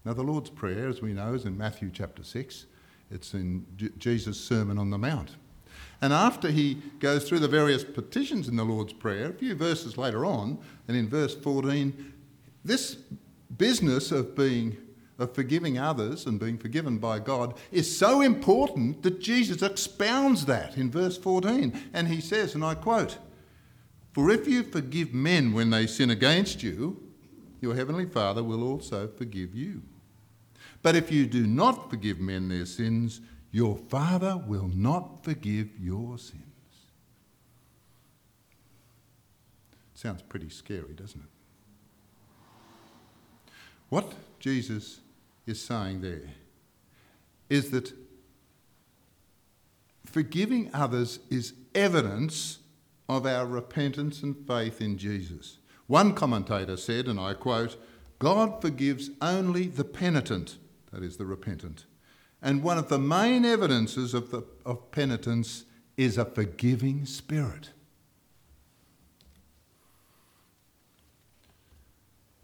Now, 0.04 0.14
the 0.14 0.22
Lord's 0.22 0.48
Prayer, 0.48 0.88
as 0.88 1.02
we 1.02 1.12
know, 1.12 1.34
is 1.34 1.44
in 1.44 1.58
Matthew 1.58 1.90
chapter 1.92 2.22
6. 2.22 2.66
It's 3.10 3.34
in 3.34 3.66
Jesus' 3.98 4.40
Sermon 4.40 4.78
on 4.78 4.90
the 4.90 4.96
Mount. 4.96 5.36
And 6.00 6.12
after 6.12 6.50
he 6.50 6.78
goes 7.00 7.28
through 7.28 7.40
the 7.40 7.48
various 7.48 7.84
petitions 7.84 8.48
in 8.48 8.56
the 8.56 8.64
Lord's 8.64 8.94
Prayer, 8.94 9.30
a 9.30 9.34
few 9.34 9.54
verses 9.54 9.98
later 9.98 10.24
on, 10.24 10.58
and 10.88 10.96
in 10.96 11.08
verse 11.08 11.34
14, 11.34 12.14
this 12.64 12.96
business 13.58 14.10
of 14.10 14.34
being 14.34 14.76
of 15.20 15.34
forgiving 15.34 15.78
others 15.78 16.26
and 16.26 16.40
being 16.40 16.56
forgiven 16.58 16.98
by 16.98 17.18
God 17.18 17.54
is 17.70 17.96
so 17.96 18.22
important 18.22 19.02
that 19.02 19.20
Jesus 19.20 19.62
expounds 19.62 20.46
that 20.46 20.76
in 20.76 20.90
verse 20.90 21.18
14. 21.18 21.78
And 21.92 22.08
he 22.08 22.20
says, 22.20 22.54
and 22.54 22.64
I 22.64 22.74
quote, 22.74 23.18
For 24.12 24.30
if 24.30 24.48
you 24.48 24.62
forgive 24.62 25.12
men 25.12 25.52
when 25.52 25.70
they 25.70 25.86
sin 25.86 26.10
against 26.10 26.62
you, 26.62 27.02
your 27.60 27.74
heavenly 27.74 28.06
Father 28.06 28.42
will 28.42 28.62
also 28.62 29.06
forgive 29.06 29.54
you. 29.54 29.82
But 30.82 30.96
if 30.96 31.12
you 31.12 31.26
do 31.26 31.46
not 31.46 31.90
forgive 31.90 32.18
men 32.18 32.48
their 32.48 32.64
sins, 32.64 33.20
your 33.52 33.76
Father 33.76 34.42
will 34.46 34.70
not 34.74 35.22
forgive 35.22 35.68
your 35.78 36.16
sins. 36.16 36.44
Sounds 39.94 40.22
pretty 40.22 40.48
scary, 40.48 40.94
doesn't 40.94 41.20
it? 41.20 41.28
What 43.90 44.14
Jesus 44.38 45.00
is 45.50 45.60
saying 45.60 46.00
there 46.00 46.22
is 47.50 47.70
that 47.72 47.92
forgiving 50.06 50.70
others 50.72 51.18
is 51.28 51.52
evidence 51.74 52.58
of 53.08 53.26
our 53.26 53.44
repentance 53.44 54.22
and 54.22 54.36
faith 54.46 54.80
in 54.80 54.96
Jesus. 54.96 55.58
One 55.88 56.14
commentator 56.14 56.76
said, 56.76 57.08
and 57.08 57.18
I 57.18 57.34
quote, 57.34 57.76
God 58.20 58.62
forgives 58.62 59.10
only 59.20 59.66
the 59.66 59.84
penitent, 59.84 60.58
that 60.92 61.02
is, 61.02 61.16
the 61.16 61.26
repentant. 61.26 61.86
And 62.40 62.62
one 62.62 62.78
of 62.78 62.88
the 62.88 62.98
main 62.98 63.44
evidences 63.44 64.14
of, 64.14 64.30
the, 64.30 64.44
of 64.64 64.90
penitence 64.92 65.64
is 65.96 66.16
a 66.16 66.24
forgiving 66.24 67.04
spirit. 67.04 67.70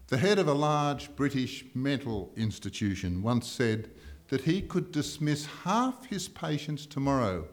The 0.07 0.17
head 0.17 0.39
of 0.39 0.47
a 0.47 0.53
large 0.53 1.13
British 1.17 1.65
mental 1.73 2.31
institution 2.37 3.21
once 3.21 3.47
said 3.47 3.91
that 4.29 4.41
he 4.41 4.61
could 4.61 4.91
dismiss 4.91 5.45
half 5.63 6.05
his 6.05 6.29
patients 6.29 6.85
tomorrow 6.85 7.47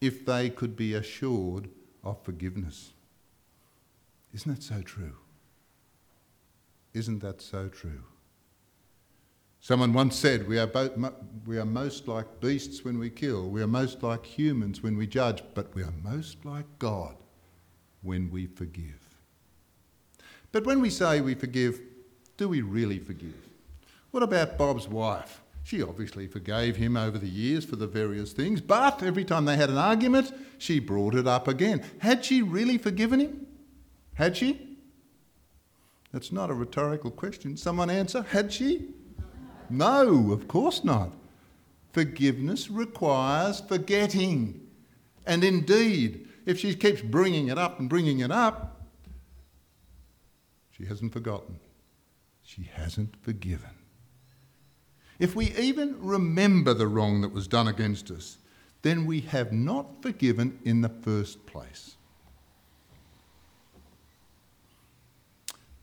if 0.00 0.24
they 0.24 0.48
could 0.48 0.74
be 0.74 0.94
assured 0.94 1.68
of 2.02 2.22
forgiveness. 2.24 2.92
Isn't 4.32 4.54
that 4.54 4.62
so 4.62 4.80
true? 4.80 5.16
Isn't 6.94 7.20
that 7.20 7.42
so 7.42 7.68
true? 7.68 8.04
Someone 9.60 9.92
once 9.92 10.16
said, 10.16 10.48
we 10.48 10.58
are, 10.58 10.66
both, 10.66 10.92
we 11.44 11.58
are 11.58 11.66
most 11.66 12.08
like 12.08 12.40
beasts 12.40 12.82
when 12.82 12.98
we 12.98 13.10
kill, 13.10 13.50
we 13.50 13.60
are 13.60 13.66
most 13.66 14.02
like 14.02 14.24
humans 14.24 14.82
when 14.82 14.96
we 14.96 15.06
judge, 15.06 15.42
but 15.54 15.74
we 15.74 15.82
are 15.82 15.92
most 16.02 16.42
like 16.46 16.64
God 16.78 17.16
when 18.00 18.30
we 18.30 18.46
forgive. 18.46 19.09
But 20.52 20.64
when 20.64 20.80
we 20.80 20.90
say 20.90 21.20
we 21.20 21.34
forgive, 21.34 21.80
do 22.36 22.48
we 22.48 22.62
really 22.62 22.98
forgive? 22.98 23.34
What 24.10 24.22
about 24.22 24.58
Bob's 24.58 24.88
wife? 24.88 25.40
She 25.62 25.82
obviously 25.82 26.26
forgave 26.26 26.76
him 26.76 26.96
over 26.96 27.18
the 27.18 27.28
years 27.28 27.64
for 27.64 27.76
the 27.76 27.86
various 27.86 28.32
things, 28.32 28.60
but 28.60 29.02
every 29.02 29.24
time 29.24 29.44
they 29.44 29.56
had 29.56 29.70
an 29.70 29.78
argument, 29.78 30.32
she 30.58 30.80
brought 30.80 31.14
it 31.14 31.28
up 31.28 31.46
again. 31.46 31.84
Had 31.98 32.24
she 32.24 32.42
really 32.42 32.78
forgiven 32.78 33.20
him? 33.20 33.46
Had 34.14 34.36
she? 34.36 34.78
That's 36.12 36.32
not 36.32 36.50
a 36.50 36.54
rhetorical 36.54 37.10
question. 37.10 37.56
Someone 37.56 37.88
answer. 37.88 38.22
Had 38.22 38.52
she? 38.52 38.88
No, 39.68 40.32
of 40.32 40.48
course 40.48 40.82
not. 40.82 41.12
Forgiveness 41.92 42.70
requires 42.70 43.60
forgetting. 43.60 44.66
And 45.26 45.44
indeed, 45.44 46.26
if 46.46 46.58
she 46.58 46.74
keeps 46.74 47.02
bringing 47.02 47.48
it 47.48 47.58
up 47.58 47.78
and 47.78 47.88
bringing 47.88 48.20
it 48.20 48.32
up, 48.32 48.79
she 50.80 50.86
hasn't 50.86 51.12
forgotten. 51.12 51.60
She 52.42 52.70
hasn't 52.72 53.14
forgiven. 53.22 53.70
If 55.18 55.36
we 55.36 55.52
even 55.52 55.96
remember 56.00 56.72
the 56.72 56.86
wrong 56.86 57.20
that 57.20 57.32
was 57.32 57.46
done 57.46 57.68
against 57.68 58.10
us, 58.10 58.38
then 58.80 59.04
we 59.04 59.20
have 59.20 59.52
not 59.52 60.00
forgiven 60.00 60.58
in 60.64 60.80
the 60.80 60.88
first 60.88 61.44
place. 61.44 61.96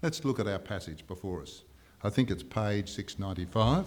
Let's 0.02 0.26
look 0.26 0.40
at 0.40 0.48
our 0.48 0.58
passage 0.58 1.06
before 1.06 1.44
us. 1.44 1.62
I 2.04 2.10
think 2.10 2.32
it's 2.32 2.44
page 2.44 2.90
695. 2.90 3.86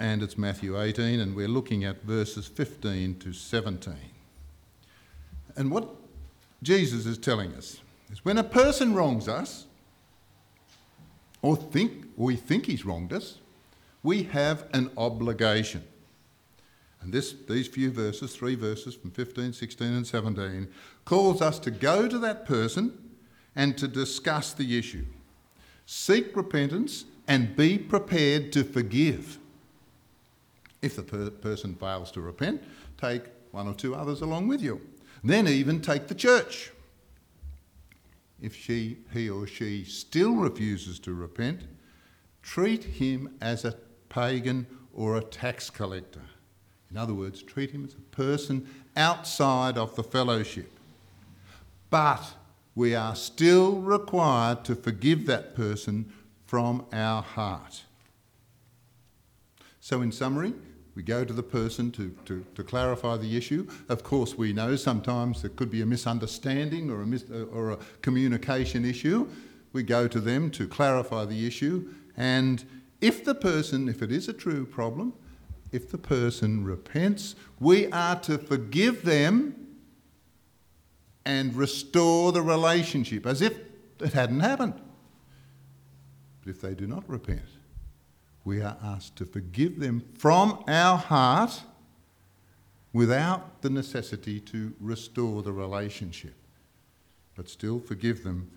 And 0.00 0.22
it's 0.22 0.36
Matthew 0.36 0.80
18, 0.80 1.20
and 1.20 1.36
we're 1.36 1.48
looking 1.48 1.84
at 1.84 2.02
verses 2.02 2.46
15 2.46 3.18
to 3.20 3.32
17. 3.32 3.94
And 5.56 5.70
what 5.70 5.88
Jesus 6.62 7.06
is 7.06 7.18
telling 7.18 7.54
us 7.54 7.80
is 8.10 8.24
when 8.24 8.38
a 8.38 8.44
person 8.44 8.94
wrongs 8.94 9.28
us, 9.28 9.66
or 11.42 11.56
think 11.56 12.06
we 12.16 12.36
think 12.36 12.66
he's 12.66 12.84
wronged 12.84 13.12
us, 13.12 13.38
we 14.02 14.24
have 14.24 14.66
an 14.72 14.90
obligation. 14.96 15.84
And 17.00 17.12
this, 17.12 17.34
these 17.48 17.68
few 17.68 17.90
verses, 17.90 18.34
three 18.34 18.54
verses 18.54 18.94
from 18.94 19.10
15, 19.10 19.52
16, 19.52 19.86
and 19.86 20.06
17, 20.06 20.68
calls 21.04 21.40
us 21.40 21.58
to 21.60 21.70
go 21.70 22.08
to 22.08 22.18
that 22.18 22.44
person 22.44 22.92
and 23.54 23.78
to 23.78 23.86
discuss 23.86 24.52
the 24.52 24.78
issue. 24.78 25.04
Seek 25.86 26.36
repentance 26.36 27.04
and 27.26 27.56
be 27.56 27.78
prepared 27.78 28.52
to 28.52 28.64
forgive. 28.64 29.38
If 30.82 30.96
the 30.96 31.02
per- 31.02 31.30
person 31.30 31.74
fails 31.74 32.10
to 32.12 32.20
repent, 32.20 32.62
take 33.00 33.22
one 33.52 33.68
or 33.68 33.74
two 33.74 33.94
others 33.94 34.20
along 34.20 34.48
with 34.48 34.62
you. 34.62 34.80
Then 35.24 35.48
even 35.48 35.80
take 35.80 36.08
the 36.08 36.14
church. 36.14 36.72
If 38.40 38.54
she, 38.54 38.98
he 39.12 39.28
or 39.28 39.46
she 39.46 39.84
still 39.84 40.34
refuses 40.34 40.98
to 41.00 41.12
repent, 41.12 41.62
treat 42.42 42.84
him 42.84 43.36
as 43.40 43.64
a 43.64 43.76
pagan 44.08 44.66
or 44.92 45.16
a 45.16 45.22
tax 45.22 45.70
collector. 45.70 46.22
In 46.90 46.96
other 46.96 47.14
words, 47.14 47.42
treat 47.42 47.70
him 47.70 47.84
as 47.84 47.94
a 47.94 48.16
person 48.16 48.68
outside 48.96 49.76
of 49.76 49.94
the 49.96 50.02
fellowship. 50.02 50.70
But 51.90 52.34
we 52.74 52.94
are 52.94 53.16
still 53.16 53.80
required 53.80 54.64
to 54.64 54.74
forgive 54.74 55.26
that 55.26 55.54
person 55.54 56.12
from 56.46 56.86
our 56.92 57.22
heart. 57.22 57.82
So, 59.80 60.00
in 60.00 60.12
summary, 60.12 60.54
we 60.98 61.04
go 61.04 61.24
to 61.24 61.32
the 61.32 61.44
person 61.44 61.92
to, 61.92 62.12
to, 62.24 62.44
to 62.56 62.64
clarify 62.64 63.16
the 63.16 63.36
issue. 63.36 63.68
Of 63.88 64.02
course, 64.02 64.36
we 64.36 64.52
know 64.52 64.74
sometimes 64.74 65.42
there 65.42 65.50
could 65.50 65.70
be 65.70 65.80
a 65.80 65.86
misunderstanding 65.86 66.90
or 66.90 67.02
a, 67.02 67.06
mis- 67.06 67.30
or 67.52 67.70
a 67.70 67.76
communication 68.02 68.84
issue. 68.84 69.28
We 69.72 69.84
go 69.84 70.08
to 70.08 70.18
them 70.18 70.50
to 70.50 70.66
clarify 70.66 71.24
the 71.24 71.46
issue. 71.46 71.88
And 72.16 72.64
if 73.00 73.24
the 73.24 73.36
person, 73.36 73.88
if 73.88 74.02
it 74.02 74.10
is 74.10 74.26
a 74.26 74.32
true 74.32 74.66
problem, 74.66 75.12
if 75.70 75.88
the 75.88 75.98
person 75.98 76.64
repents, 76.64 77.36
we 77.60 77.86
are 77.92 78.18
to 78.22 78.36
forgive 78.36 79.04
them 79.04 79.54
and 81.24 81.54
restore 81.54 82.32
the 82.32 82.42
relationship 82.42 83.24
as 83.24 83.40
if 83.40 83.56
it 84.00 84.14
hadn't 84.14 84.40
happened. 84.40 84.74
But 86.40 86.50
if 86.50 86.60
they 86.60 86.74
do 86.74 86.88
not 86.88 87.08
repent, 87.08 87.57
we 88.48 88.62
are 88.62 88.78
asked 88.82 89.14
to 89.14 89.26
forgive 89.26 89.78
them 89.78 90.02
from 90.16 90.64
our 90.66 90.96
heart 90.96 91.60
without 92.94 93.60
the 93.60 93.68
necessity 93.68 94.40
to 94.40 94.72
restore 94.80 95.42
the 95.42 95.52
relationship. 95.52 96.32
But 97.36 97.50
still 97.50 97.78
forgive 97.78 98.24
them 98.24 98.50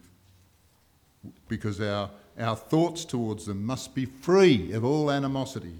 because 1.49 1.81
our, 1.81 2.09
our 2.39 2.55
thoughts 2.55 3.03
towards 3.03 3.45
them 3.45 3.65
must 3.65 3.93
be 3.93 4.05
free 4.05 4.71
of 4.71 4.85
all 4.85 5.11
animosity. 5.11 5.75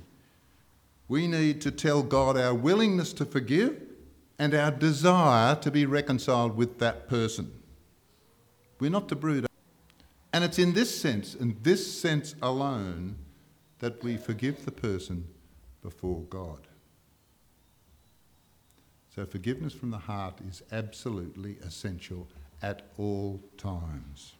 We 1.08 1.26
need 1.26 1.62
to 1.62 1.71
tell 1.71 2.04
God 2.04 2.38
our 2.38 2.54
willingness 2.54 3.13
to 3.13 3.24
forgive 3.24 3.82
and 4.38 4.54
our 4.54 4.71
desire 4.71 5.56
to 5.56 5.71
be 5.71 5.86
reconciled 5.86 6.58
with 6.58 6.80
that 6.80 7.08
person. 7.08 7.50
We're 8.78 8.91
not 8.91 9.08
to 9.08 9.15
brood. 9.15 9.47
And 10.34 10.43
it's 10.43 10.60
in 10.60 10.74
this 10.74 11.00
sense, 11.00 11.34
in 11.34 11.56
this 11.63 11.97
sense 11.97 12.36
alone, 12.41 13.15
that 13.82 14.02
we 14.04 14.15
forgive 14.15 14.63
the 14.63 14.72
person 14.72 15.28
before 15.82 16.22
God. 16.30 16.67
So, 19.13 19.26
forgiveness 19.26 19.74
from 19.74 19.89
the 19.89 19.98
heart 19.98 20.39
is 20.48 20.62
absolutely 20.72 21.58
essential 21.65 22.28
at 22.62 22.84
all 22.98 23.41
times. 23.58 24.34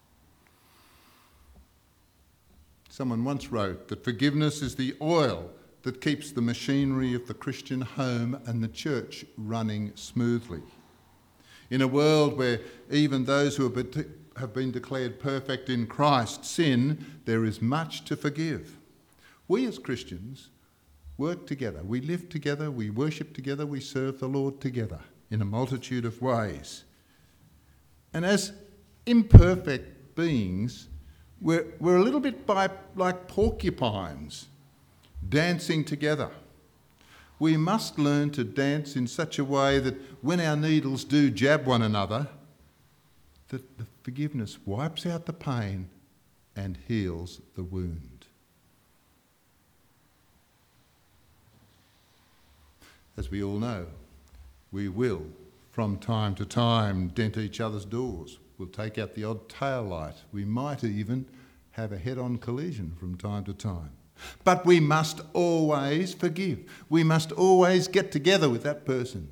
Someone 2.88 3.26
once 3.26 3.52
wrote 3.52 3.88
that 3.88 4.04
forgiveness 4.04 4.62
is 4.62 4.76
the 4.76 4.96
oil 5.02 5.50
that 5.82 6.02
keeps 6.02 6.32
the 6.32 6.42
machinery 6.42 7.16
of 7.16 7.28
the 7.28 7.34
Christian 7.34 7.82
home 7.82 8.40
and 8.46 8.64
the 8.64 8.68
church 8.68 9.26
running 9.38 9.92
smoothly. 9.96 10.62
In 11.72 11.82
a 11.82 11.88
world 11.88 12.38
where 12.38 12.60
even 12.92 13.26
those 13.26 13.56
who 13.56 13.64
have 14.38 14.54
been 14.54 14.72
declared 14.72 15.20
perfect 15.20 15.70
in 15.70 15.88
Christ 15.88 16.46
sin, 16.46 17.04
there 17.26 17.44
is 17.44 17.60
much 17.60 18.06
to 18.06 18.16
forgive. 18.16 18.78
We 19.52 19.66
as 19.66 19.80
Christians 19.80 20.50
work 21.18 21.46
together, 21.46 21.82
we 21.84 22.00
live 22.00 22.30
together, 22.30 22.72
we 22.72 22.90
worship 22.90 23.34
together, 23.34 23.66
we 23.66 23.82
serve 23.82 24.18
the 24.18 24.30
Lord 24.30 24.62
together 24.62 25.02
in 25.30 25.42
a 25.42 25.46
multitude 25.46 26.06
of 26.06 26.22
ways. 26.22 26.86
And 28.14 28.24
as 28.24 28.54
imperfect 29.06 30.16
beings, 30.16 30.88
we're, 31.42 31.66
we're 31.82 31.98
a 31.98 32.02
little 32.02 32.22
bit 32.22 32.46
by, 32.46 32.70
like 32.96 33.28
porcupines 33.28 34.48
dancing 35.28 35.84
together. 35.84 36.32
We 37.38 37.58
must 37.58 38.00
learn 38.00 38.30
to 38.32 38.46
dance 38.46 38.96
in 38.96 39.06
such 39.06 39.38
a 39.38 39.44
way 39.44 39.80
that 39.80 39.96
when 40.24 40.40
our 40.40 40.56
needles 40.56 41.04
do 41.04 41.30
jab 41.30 41.66
one 41.66 41.82
another, 41.82 42.30
that 43.50 43.78
the 43.78 43.86
forgiveness 44.02 44.60
wipes 44.66 45.06
out 45.06 45.26
the 45.26 45.34
pain 45.34 45.90
and 46.56 46.78
heals 46.88 47.42
the 47.58 47.64
wound. 47.64 48.11
As 53.18 53.30
we 53.30 53.44
all 53.44 53.60
know, 53.60 53.88
we 54.72 54.88
will, 54.88 55.26
from 55.70 55.98
time 55.98 56.36
to 56.36 56.46
time, 56.46 57.10
dent 57.10 57.38
each 57.38 57.60
other's 57.60 57.86
doors. 57.86 58.40
We'll 58.58 58.70
take 58.70 58.98
out 58.98 59.16
the 59.16 59.24
odd 59.24 59.50
tail 59.50 59.84
light. 59.84 60.16
We 60.32 60.46
might 60.46 60.84
even 60.84 61.26
have 61.72 61.92
a 61.92 61.98
head 61.98 62.18
on 62.18 62.38
collision 62.38 62.96
from 63.00 63.18
time 63.18 63.44
to 63.46 63.54
time. 63.54 63.92
But 64.44 64.66
we 64.66 64.80
must 64.80 65.22
always 65.34 66.14
forgive. 66.14 66.60
We 66.90 67.04
must 67.04 67.32
always 67.32 67.88
get 67.88 68.12
together 68.12 68.50
with 68.50 68.64
that 68.64 68.86
person. 68.86 69.30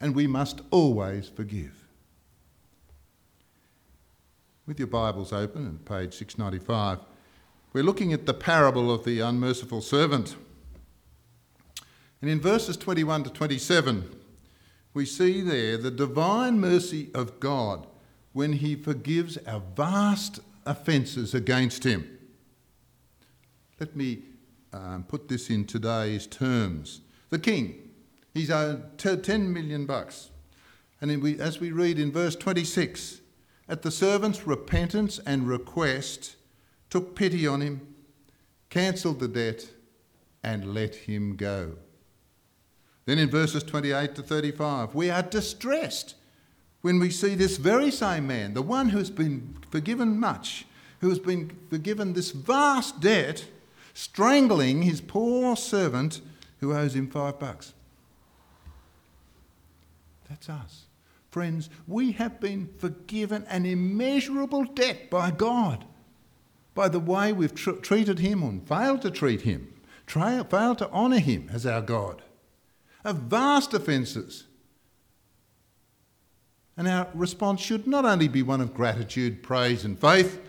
And 0.00 0.14
we 0.14 0.26
must 0.26 0.60
always 0.70 1.28
forgive. 1.28 1.86
With 4.66 4.78
your 4.78 4.88
Bibles 4.88 5.32
open 5.32 5.66
at 5.66 5.84
page 5.84 6.14
695, 6.14 6.98
we're 7.72 7.84
looking 7.84 8.12
at 8.12 8.26
the 8.26 8.34
parable 8.34 8.90
of 8.92 9.04
the 9.04 9.20
unmerciful 9.20 9.80
servant. 9.80 10.36
And 12.20 12.30
in 12.30 12.40
verses 12.40 12.76
21 12.76 13.24
to 13.24 13.30
27, 13.30 14.16
we 14.94 15.04
see 15.04 15.42
there 15.42 15.76
the 15.76 15.90
divine 15.90 16.58
mercy 16.58 17.10
of 17.14 17.38
God 17.38 17.86
when 18.32 18.54
he 18.54 18.74
forgives 18.74 19.38
our 19.46 19.62
vast 19.76 20.40
offences 20.64 21.34
against 21.34 21.84
him. 21.84 22.18
Let 23.78 23.94
me 23.94 24.22
um, 24.72 25.04
put 25.06 25.28
this 25.28 25.50
in 25.50 25.64
today's 25.66 26.26
terms. 26.26 27.02
The 27.30 27.38
king, 27.38 27.90
he's 28.32 28.50
owed 28.50 28.98
10 28.98 29.52
million 29.52 29.86
bucks. 29.86 30.30
And 31.00 31.22
we, 31.22 31.38
as 31.38 31.60
we 31.60 31.72
read 31.72 31.98
in 31.98 32.10
verse 32.10 32.36
26, 32.36 33.20
at 33.68 33.82
the 33.82 33.90
servant's 33.90 34.46
repentance 34.46 35.18
and 35.26 35.46
request, 35.46 36.36
took 36.88 37.14
pity 37.14 37.46
on 37.46 37.60
him, 37.60 37.94
cancelled 38.70 39.20
the 39.20 39.28
debt, 39.28 39.66
and 40.42 40.72
let 40.72 40.94
him 40.94 41.36
go. 41.36 41.72
Then 43.06 43.18
in 43.18 43.30
verses 43.30 43.62
28 43.62 44.14
to 44.16 44.22
35, 44.22 44.94
we 44.94 45.10
are 45.10 45.22
distressed 45.22 46.14
when 46.82 46.98
we 46.98 47.10
see 47.10 47.34
this 47.34 47.56
very 47.56 47.90
same 47.90 48.26
man, 48.26 48.54
the 48.54 48.62
one 48.62 48.90
who 48.90 48.98
has 48.98 49.10
been 49.10 49.56
forgiven 49.70 50.20
much, 50.20 50.66
who 51.00 51.08
has 51.08 51.18
been 51.18 51.56
forgiven 51.70 52.12
this 52.12 52.30
vast 52.30 53.00
debt, 53.00 53.46
strangling 53.94 54.82
his 54.82 55.00
poor 55.00 55.56
servant 55.56 56.20
who 56.60 56.74
owes 56.74 56.94
him 56.94 57.08
five 57.08 57.38
bucks. 57.38 57.72
That's 60.28 60.48
us. 60.48 60.82
Friends, 61.30 61.70
we 61.86 62.12
have 62.12 62.40
been 62.40 62.68
forgiven 62.78 63.44
an 63.48 63.66
immeasurable 63.66 64.64
debt 64.64 65.10
by 65.10 65.30
God 65.30 65.84
by 66.76 66.88
the 66.88 67.00
way 67.00 67.32
we've 67.32 67.54
tr- 67.54 67.72
treated 67.72 68.20
Him 68.20 68.42
and 68.42 68.66
failed 68.68 69.02
to 69.02 69.10
treat 69.10 69.42
Him, 69.42 69.72
tra- 70.06 70.46
failed 70.48 70.78
to 70.78 70.90
honour 70.90 71.18
Him 71.18 71.50
as 71.52 71.66
our 71.66 71.82
God. 71.82 72.22
Of 73.06 73.18
vast 73.18 73.72
offences. 73.72 74.44
And 76.76 76.88
our 76.88 77.08
response 77.14 77.60
should 77.60 77.86
not 77.86 78.04
only 78.04 78.26
be 78.26 78.42
one 78.42 78.60
of 78.60 78.74
gratitude, 78.74 79.44
praise, 79.44 79.84
and 79.84 79.96
faith, 79.96 80.40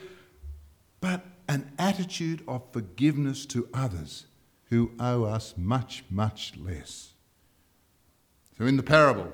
but 0.99 1.23
an 1.47 1.71
attitude 1.77 2.43
of 2.47 2.63
forgiveness 2.73 3.45
to 3.45 3.69
others 3.75 4.25
who 4.71 4.91
owe 4.99 5.23
us 5.23 5.53
much, 5.55 6.03
much 6.09 6.53
less. 6.57 7.13
So, 8.57 8.65
in 8.65 8.75
the 8.75 8.81
parable, 8.81 9.31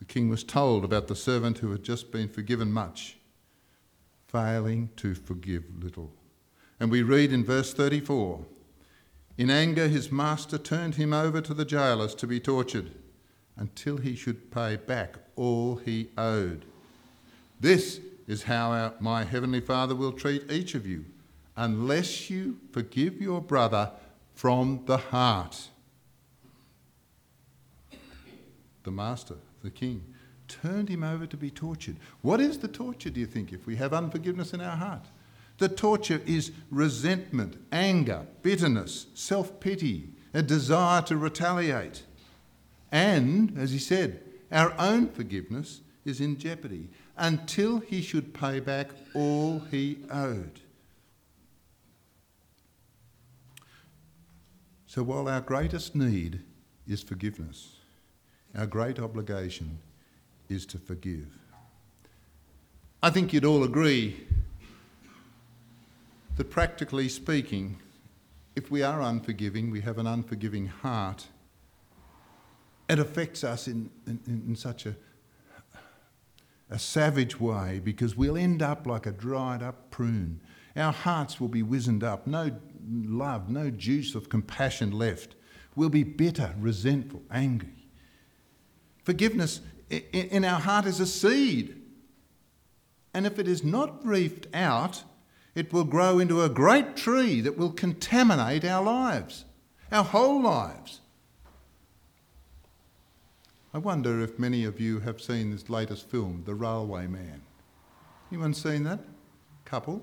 the 0.00 0.04
king 0.04 0.28
was 0.28 0.42
told 0.42 0.84
about 0.84 1.06
the 1.06 1.14
servant 1.14 1.58
who 1.58 1.70
had 1.70 1.84
just 1.84 2.10
been 2.10 2.28
forgiven 2.28 2.72
much, 2.72 3.18
failing 4.26 4.90
to 4.96 5.14
forgive 5.14 5.62
little. 5.80 6.12
And 6.80 6.90
we 6.90 7.02
read 7.02 7.32
in 7.32 7.44
verse 7.44 7.72
34 7.72 8.44
In 9.40 9.48
anger, 9.48 9.88
his 9.88 10.12
master 10.12 10.58
turned 10.58 10.96
him 10.96 11.14
over 11.14 11.40
to 11.40 11.54
the 11.54 11.64
jailers 11.64 12.14
to 12.16 12.26
be 12.26 12.38
tortured 12.38 12.90
until 13.56 13.96
he 13.96 14.14
should 14.14 14.50
pay 14.50 14.76
back 14.76 15.16
all 15.34 15.76
he 15.76 16.10
owed. 16.18 16.66
This 17.58 18.00
is 18.26 18.42
how 18.42 18.72
our, 18.72 18.92
my 19.00 19.24
heavenly 19.24 19.62
Father 19.62 19.94
will 19.94 20.12
treat 20.12 20.52
each 20.52 20.74
of 20.74 20.86
you, 20.86 21.06
unless 21.56 22.28
you 22.28 22.58
forgive 22.70 23.18
your 23.18 23.40
brother 23.40 23.92
from 24.34 24.82
the 24.84 24.98
heart. 24.98 25.68
The 28.82 28.90
master, 28.90 29.36
the 29.62 29.70
king, 29.70 30.04
turned 30.48 30.90
him 30.90 31.02
over 31.02 31.24
to 31.24 31.36
be 31.38 31.50
tortured. 31.50 31.96
What 32.20 32.42
is 32.42 32.58
the 32.58 32.68
torture, 32.68 33.08
do 33.08 33.20
you 33.20 33.26
think, 33.26 33.54
if 33.54 33.66
we 33.66 33.76
have 33.76 33.94
unforgiveness 33.94 34.52
in 34.52 34.60
our 34.60 34.76
heart? 34.76 35.06
The 35.60 35.68
torture 35.68 36.22
is 36.24 36.52
resentment, 36.70 37.58
anger, 37.70 38.26
bitterness, 38.40 39.08
self 39.12 39.60
pity, 39.60 40.08
a 40.32 40.42
desire 40.42 41.02
to 41.02 41.18
retaliate. 41.18 42.02
And, 42.90 43.58
as 43.58 43.70
he 43.70 43.78
said, 43.78 44.22
our 44.50 44.72
own 44.78 45.08
forgiveness 45.08 45.82
is 46.06 46.18
in 46.18 46.38
jeopardy 46.38 46.88
until 47.18 47.78
he 47.78 48.00
should 48.00 48.32
pay 48.32 48.58
back 48.58 48.88
all 49.12 49.58
he 49.70 49.98
owed. 50.10 50.60
So, 54.86 55.02
while 55.02 55.28
our 55.28 55.42
greatest 55.42 55.94
need 55.94 56.40
is 56.88 57.02
forgiveness, 57.02 57.76
our 58.56 58.66
great 58.66 58.98
obligation 58.98 59.78
is 60.48 60.64
to 60.66 60.78
forgive. 60.78 61.28
I 63.02 63.10
think 63.10 63.34
you'd 63.34 63.44
all 63.44 63.62
agree 63.62 64.26
that, 66.40 66.48
practically 66.48 67.06
speaking, 67.06 67.76
if 68.56 68.70
we 68.70 68.82
are 68.82 69.02
unforgiving, 69.02 69.70
we 69.70 69.82
have 69.82 69.98
an 69.98 70.06
unforgiving 70.06 70.68
heart 70.68 71.26
it 72.88 72.98
affects 72.98 73.44
us 73.44 73.68
in, 73.68 73.90
in, 74.06 74.20
in 74.26 74.56
such 74.56 74.84
a, 74.86 74.96
a 76.70 76.78
savage 76.78 77.38
way 77.38 77.80
because 77.84 78.16
we'll 78.16 78.38
end 78.38 78.62
up 78.62 78.86
like 78.86 79.06
a 79.06 79.12
dried 79.12 79.62
up 79.62 79.90
prune. 79.90 80.40
Our 80.74 80.92
hearts 80.92 81.38
will 81.38 81.48
be 81.48 81.62
wizened 81.62 82.02
up, 82.02 82.26
no 82.26 82.50
love, 82.88 83.48
no 83.48 83.70
juice 83.70 84.14
of 84.16 84.28
compassion 84.28 84.90
left. 84.90 85.36
We'll 85.76 85.88
be 85.88 86.02
bitter, 86.02 86.54
resentful, 86.58 87.22
angry. 87.30 87.86
Forgiveness 89.04 89.60
in 89.90 90.44
our 90.44 90.58
heart 90.58 90.86
is 90.86 91.00
a 91.00 91.06
seed. 91.06 91.80
And 93.14 93.26
if 93.26 93.38
it 93.38 93.46
is 93.46 93.62
not 93.62 94.04
reefed 94.04 94.48
out, 94.52 95.04
it 95.54 95.72
will 95.72 95.84
grow 95.84 96.18
into 96.18 96.42
a 96.42 96.48
great 96.48 96.96
tree 96.96 97.40
that 97.40 97.58
will 97.58 97.72
contaminate 97.72 98.64
our 98.64 98.82
lives, 98.82 99.44
our 99.90 100.04
whole 100.04 100.40
lives. 100.40 101.00
I 103.72 103.78
wonder 103.78 104.20
if 104.20 104.38
many 104.38 104.64
of 104.64 104.80
you 104.80 105.00
have 105.00 105.20
seen 105.20 105.50
this 105.50 105.70
latest 105.70 106.08
film, 106.08 106.42
The 106.44 106.54
Railway 106.54 107.06
Man. 107.06 107.42
Anyone 108.32 108.54
seen 108.54 108.84
that? 108.84 109.00
Couple? 109.64 110.02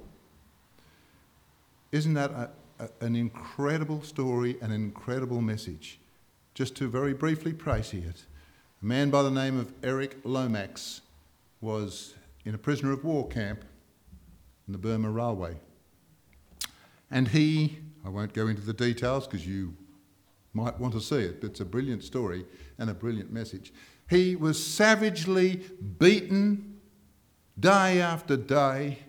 Isn't 1.92 2.14
that 2.14 2.32
a, 2.32 2.50
a, 2.80 2.90
an 3.02 3.16
incredible 3.16 4.02
story, 4.04 4.58
an 4.62 4.72
incredible 4.72 5.42
message? 5.42 6.00
Just 6.54 6.76
to 6.78 6.88
very 6.88 7.14
briefly 7.14 7.54
praise 7.54 7.94
it. 7.94 8.26
A 8.82 8.86
man 8.86 9.10
by 9.10 9.24
the 9.24 9.32
name 9.32 9.60
of 9.60 9.74
Eric 9.84 10.18
Lomax 10.24 11.02
was 11.62 12.16
in 12.46 12.54
a 12.54 12.58
prisoner 12.58 12.92
of 12.92 13.04
war 13.04 13.28
camp 13.28 13.66
in 14.68 14.74
the 14.74 14.78
Burma 14.78 15.10
Railway. 15.10 15.56
And 17.10 17.30
he, 17.30 17.80
I 18.06 18.10
won't 18.10 18.34
go 18.34 18.48
into 18.48 18.62
the 18.62 18.74
details 18.74 19.26
because 19.26 19.48
you 19.48 19.74
might 20.54 20.80
want 20.80 20.94
to 20.94 21.02
see 21.02 21.18
it. 21.18 21.42
But 21.42 21.52
it's 21.52 21.62
a 21.62 21.66
brilliant 21.66 22.04
story 22.04 22.46
and 22.78 22.90
a 22.90 22.94
brilliant 22.94 23.32
message. 23.32 23.74
He 24.10 24.36
was 24.36 24.64
savagely 24.64 25.62
beaten 26.00 26.80
day 27.60 28.02
after 28.02 28.38
day. 28.38 29.00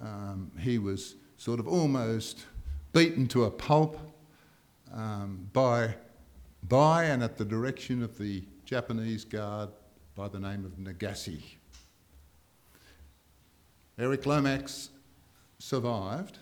Um, 0.00 0.52
he 0.58 0.78
was 0.78 1.16
sort 1.36 1.60
of 1.60 1.66
almost 1.66 2.44
beaten 2.92 3.26
to 3.28 3.44
a 3.44 3.50
pulp 3.50 3.98
um, 4.92 5.48
by, 5.52 5.94
by 6.68 7.04
and 7.04 7.22
at 7.22 7.38
the 7.38 7.44
direction 7.44 8.02
of 8.02 8.18
the 8.18 8.44
Japanese 8.64 9.24
guard 9.24 9.70
by 10.14 10.28
the 10.28 10.38
name 10.38 10.64
of 10.64 10.72
Nagase. 10.72 11.59
Eric 14.00 14.24
Lomax 14.24 14.88
survived, 15.58 16.38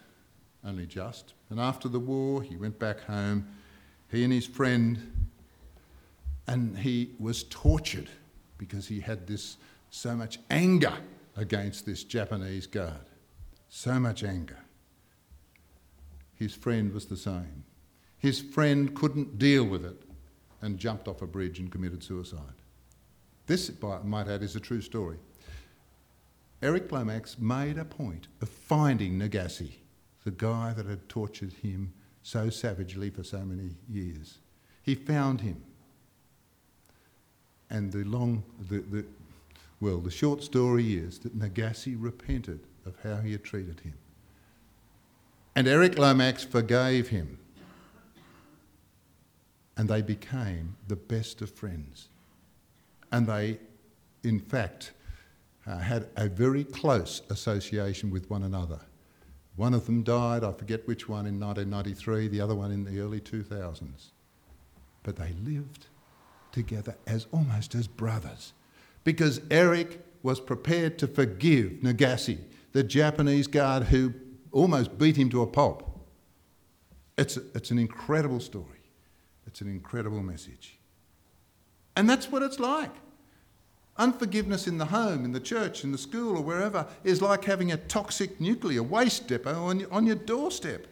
only 0.65 0.87
just, 0.87 1.35
and 1.51 1.59
after 1.59 1.89
the 1.89 1.99
war 1.99 2.43
he 2.43 2.57
went 2.57 2.79
back 2.79 3.01
home 3.01 3.49
he 4.11 4.25
and 4.25 4.33
his 4.33 4.47
friend, 4.47 5.29
and 6.47 6.79
he 6.79 7.11
was 7.19 7.45
tortured 7.45 8.09
because 8.57 8.89
he 8.89 9.01
had 9.01 9.27
this 9.27 9.59
so 9.91 10.17
much 10.17 10.39
anger 10.51 10.95
against 11.37 11.85
this 11.85 12.05
Japanese 12.05 12.67
guard. 12.67 12.95
So 13.69 14.01
much 14.01 14.25
anger. 14.25 14.59
His 16.35 16.55
friend 16.55 16.93
was 16.93 17.07
the 17.07 17.17
same. 17.17 17.65
His 18.19 18.41
friend 18.41 18.95
couldn't 18.95 19.39
deal 19.39 19.65
with 19.65 19.85
it 19.85 20.01
and 20.63 20.79
jumped 20.79 21.07
off 21.07 21.23
a 21.23 21.27
bridge 21.27 21.59
and 21.59 21.71
committed 21.71 22.03
suicide. 22.03 22.41
This, 23.47 23.71
I 23.83 23.99
might 24.05 24.29
add, 24.29 24.43
is 24.43 24.57
a 24.57 24.61
true 24.61 24.81
story. 24.81 25.19
Eric 26.61 26.91
Lomax 26.91 27.39
made 27.39 27.79
a 27.79 27.85
point 27.85 28.27
of 28.43 28.49
finding 28.49 29.19
Nagase, 29.19 29.75
the 30.25 30.31
guy 30.33 30.73
that 30.77 30.87
had 30.87 31.09
tortured 31.09 31.53
him 31.53 31.93
so 32.23 32.51
savagely 32.51 33.11
for 33.11 33.23
so 33.23 33.39
many 33.39 33.71
years. 33.89 34.39
He 34.83 34.95
found 34.95 35.41
him. 35.41 35.63
And 37.71 37.93
the 37.93 38.05
long, 38.05 38.43
the, 38.69 38.81
the, 38.81 39.05
well, 39.81 39.99
the 39.99 40.11
short 40.11 40.43
story 40.43 40.95
is 40.95 41.21
that 41.21 41.39
Nagase 41.39 41.95
repented 41.99 42.61
of 42.85 42.95
how 43.05 43.21
he 43.21 43.33
had 43.33 43.45
treated 43.45 43.81
him. 43.81 43.95
And 45.55 45.69
Eric 45.69 45.99
Lomax 45.99 46.43
forgave 46.43 47.09
him. 47.09 47.39
And 49.77 49.89
they 49.89 50.03
became 50.03 50.77
the 50.89 50.97
best 50.97 51.41
of 51.41 51.51
friends. 51.51 52.09
And 53.13 53.27
they, 53.27 53.59
in 54.25 54.41
fact, 54.41 54.93
uh, 55.69 55.79
had 55.79 56.09
a 56.17 56.29
very 56.29 56.65
close 56.65 57.23
association 57.29 58.11
with 58.11 58.31
one 58.31 58.43
another. 58.43 58.81
One 59.57 59.75
of 59.75 59.87
them 59.87 60.03
died, 60.03 60.43
I 60.43 60.53
forget 60.53 60.87
which 60.87 61.09
one, 61.09 61.27
in 61.27 61.39
1993, 61.39 62.29
the 62.29 62.41
other 62.41 62.55
one 62.55 62.71
in 62.71 62.85
the 62.85 63.01
early 63.01 63.21
2000s. 63.21 64.13
But 65.03 65.17
they 65.17 65.35
lived 65.45 65.87
together 66.53 66.97
as 67.07 67.27
almost 67.33 67.75
as 67.75 67.87
brothers 67.87 68.55
because 69.05 69.41
Eric 69.51 70.01
was 70.23 70.41
prepared 70.41 70.99
to 70.99 71.07
forgive 71.07 71.73
Nagase, 71.83 72.39
the 72.73 72.83
Japanese 72.83 73.47
guard 73.47 73.85
who 73.85 74.15
almost 74.53 74.97
beat 74.97 75.17
him 75.17 75.29
to 75.31 75.43
a 75.43 75.47
pulp. 75.47 75.85
It's, 77.17 77.37
it's 77.37 77.71
an 77.71 77.79
incredible 77.79 78.41
story. 78.41 78.65
It's 79.47 79.61
an 79.61 79.69
incredible 79.69 80.23
message. 80.23 80.79
And 81.97 82.09
that's 82.09 82.31
what 82.31 82.43
it's 82.43 82.59
like. 82.59 82.95
Unforgiveness 83.99 84.69
in 84.69 84.79
the 84.79 84.87
home, 84.87 85.25
in 85.25 85.33
the 85.33 85.41
church, 85.41 85.83
in 85.83 85.91
the 85.91 85.99
school, 85.99 86.37
or 86.37 86.43
wherever 86.43 86.87
is 87.03 87.21
like 87.21 87.45
having 87.45 87.73
a 87.73 87.77
toxic 87.77 88.41
nuclear 88.41 88.83
waste 88.83 89.27
depot 89.27 89.65
on, 89.91 90.07
your 90.07 90.15
doorstep. 90.15 90.87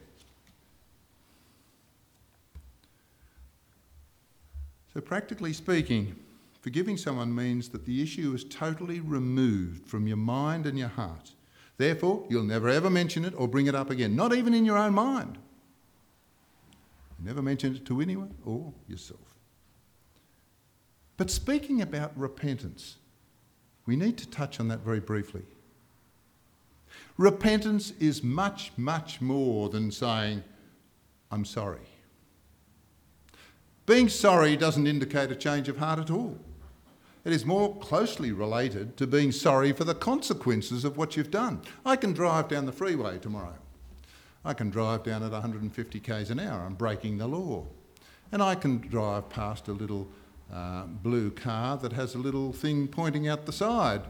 So, 4.93 4.99
practically 4.99 5.53
speaking, 5.53 6.15
forgiving 6.59 6.97
someone 6.97 7.33
means 7.33 7.69
that 7.69 7.85
the 7.85 8.01
issue 8.01 8.33
is 8.33 8.43
totally 8.43 8.99
removed 8.99 9.87
from 9.87 10.05
your 10.05 10.17
mind 10.17 10.65
and 10.65 10.77
your 10.77 10.89
heart. 10.89 11.31
Therefore, 11.77 12.25
you'll 12.29 12.43
never 12.43 12.67
ever 12.67 12.89
mention 12.89 13.23
it 13.23 13.33
or 13.37 13.47
bring 13.47 13.67
it 13.67 13.75
up 13.75 13.89
again, 13.89 14.15
not 14.15 14.33
even 14.33 14.53
in 14.53 14.65
your 14.65 14.77
own 14.77 14.93
mind. 14.93 15.37
You 17.19 17.25
never 17.25 17.41
mention 17.41 17.75
it 17.75 17.85
to 17.85 18.01
anyone 18.01 18.33
or 18.45 18.73
yourself. 18.87 19.26
But 21.17 21.31
speaking 21.31 21.81
about 21.81 22.17
repentance, 22.17 22.97
we 23.85 23.95
need 23.95 24.17
to 24.19 24.29
touch 24.29 24.59
on 24.59 24.67
that 24.67 24.79
very 24.79 24.99
briefly. 24.99 25.43
Repentance 27.17 27.91
is 27.99 28.23
much, 28.23 28.71
much 28.77 29.19
more 29.19 29.69
than 29.69 29.91
saying, 29.91 30.43
I'm 31.31 31.45
sorry. 31.45 31.79
Being 33.87 34.09
sorry 34.09 34.55
doesn't 34.55 34.85
indicate 34.85 35.31
a 35.31 35.35
change 35.35 35.67
of 35.69 35.77
heart 35.77 35.99
at 35.99 36.11
all. 36.11 36.37
It 37.25 37.33
is 37.33 37.45
more 37.45 37.75
closely 37.77 38.31
related 38.31 38.95
to 38.97 39.07
being 39.07 39.31
sorry 39.31 39.73
for 39.73 39.83
the 39.83 39.95
consequences 39.95 40.85
of 40.85 40.97
what 40.97 41.17
you've 41.17 41.31
done. 41.31 41.61
I 41.85 41.95
can 41.95 42.13
drive 42.13 42.47
down 42.47 42.65
the 42.65 42.71
freeway 42.71 43.17
tomorrow. 43.17 43.57
I 44.45 44.53
can 44.53 44.69
drive 44.69 45.03
down 45.03 45.23
at 45.23 45.31
150 45.31 45.99
k's 45.99 46.29
an 46.29 46.39
hour. 46.39 46.61
I'm 46.61 46.75
breaking 46.75 47.17
the 47.17 47.27
law. 47.27 47.65
And 48.31 48.41
I 48.41 48.55
can 48.55 48.77
drive 48.77 49.29
past 49.29 49.67
a 49.67 49.73
little 49.73 50.07
uh, 50.51 50.83
blue 50.83 51.31
car 51.31 51.77
that 51.77 51.93
has 51.93 52.15
a 52.15 52.17
little 52.17 52.53
thing 52.53 52.87
pointing 52.87 53.27
out 53.27 53.45
the 53.45 53.51
side. 53.51 54.01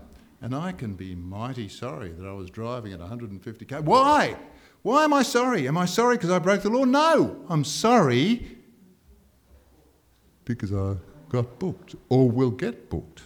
And 0.41 0.56
I 0.56 0.71
can 0.71 0.93
be 0.93 1.15
mighty 1.15 1.67
sorry 1.67 2.12
that 2.12 2.28
I 2.28 2.34
was 2.34 2.50
driving 2.50 2.93
at 2.93 3.00
150 3.00 3.65
k. 3.65 3.80
Why? 3.80 4.36
Why 4.84 5.04
am 5.04 5.13
I 5.13 5.23
sorry? 5.23 5.67
Am 5.67 5.78
I 5.78 5.86
sorry 5.86 6.15
because 6.15 6.30
I 6.30 6.39
broke 6.39 6.62
the 6.62 6.69
law? 6.69 6.86
No, 6.86 7.43
I'm 7.50 7.63
sorry 7.63 8.58
because 10.45 10.71
I 10.71 10.95
got 11.30 11.60
booked 11.60 11.95
or 12.10 12.30
will 12.30 12.52
get 12.52 12.89
booked. 12.89 13.23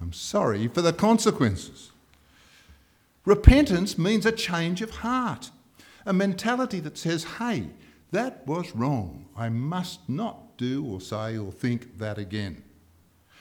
I'm 0.00 0.12
sorry 0.12 0.68
for 0.68 0.82
the 0.82 0.92
consequences. 0.92 1.90
Repentance 3.24 3.98
means 3.98 4.24
a 4.24 4.32
change 4.32 4.80
of 4.82 4.90
heart, 4.90 5.50
a 6.06 6.12
mentality 6.12 6.80
that 6.80 6.96
says, 6.96 7.24
hey, 7.38 7.68
that 8.12 8.46
was 8.46 8.74
wrong. 8.74 9.26
I 9.36 9.48
must 9.50 10.08
not 10.08 10.49
do 10.60 10.84
or 10.84 11.00
say 11.00 11.38
or 11.38 11.50
think 11.50 11.98
that 11.98 12.18
again. 12.18 12.62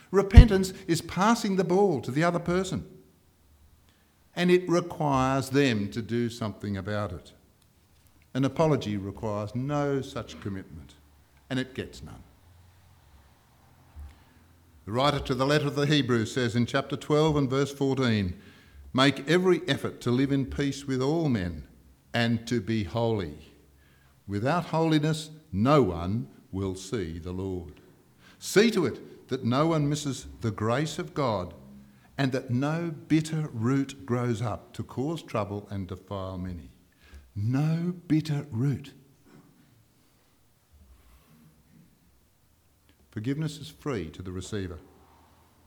Repentance 0.09 0.73
is 0.87 1.01
passing 1.01 1.57
the 1.57 1.63
ball 1.65 2.01
to 2.01 2.11
the 2.11 2.23
other 2.23 2.39
person, 2.39 2.87
and 4.35 4.49
it 4.49 4.67
requires 4.69 5.49
them 5.49 5.91
to 5.91 6.01
do 6.01 6.29
something 6.29 6.77
about 6.77 7.11
it. 7.11 7.33
An 8.33 8.45
apology 8.45 8.95
requires 8.95 9.53
no 9.53 10.01
such 10.01 10.39
commitment, 10.39 10.93
and 11.49 11.59
it 11.59 11.75
gets 11.75 12.01
none. 12.01 12.23
The 14.85 14.93
writer 14.93 15.19
to 15.19 15.35
the 15.35 15.45
letter 15.45 15.67
of 15.67 15.75
the 15.75 15.85
Hebrews 15.85 16.33
says 16.33 16.55
in 16.55 16.65
chapter 16.65 16.95
12 16.95 17.35
and 17.35 17.49
verse 17.49 17.71
14 17.71 18.33
Make 18.93 19.29
every 19.29 19.61
effort 19.67 20.01
to 20.01 20.09
live 20.09 20.31
in 20.31 20.47
peace 20.47 20.85
with 20.85 21.01
all 21.01 21.29
men 21.29 21.67
and 22.11 22.47
to 22.47 22.59
be 22.59 22.85
holy. 22.85 23.37
Without 24.27 24.65
holiness, 24.65 25.29
no 25.51 25.83
one 25.83 26.27
will 26.51 26.75
see 26.75 27.19
the 27.19 27.31
Lord. 27.31 27.79
See 28.39 28.71
to 28.71 28.85
it 28.85 29.27
that 29.29 29.43
no 29.43 29.67
one 29.67 29.87
misses 29.87 30.27
the 30.41 30.51
grace 30.51 30.97
of 30.97 31.13
God 31.13 31.53
and 32.17 32.31
that 32.31 32.49
no 32.49 32.93
bitter 33.07 33.49
root 33.53 34.05
grows 34.05 34.41
up 34.41 34.73
to 34.73 34.83
cause 34.83 35.21
trouble 35.21 35.67
and 35.69 35.87
defile 35.87 36.37
many. 36.37 36.71
No 37.35 37.93
bitter 38.07 38.45
root. 38.51 38.93
Forgiveness 43.11 43.57
is 43.57 43.69
free 43.69 44.09
to 44.09 44.21
the 44.21 44.31
receiver, 44.31 44.79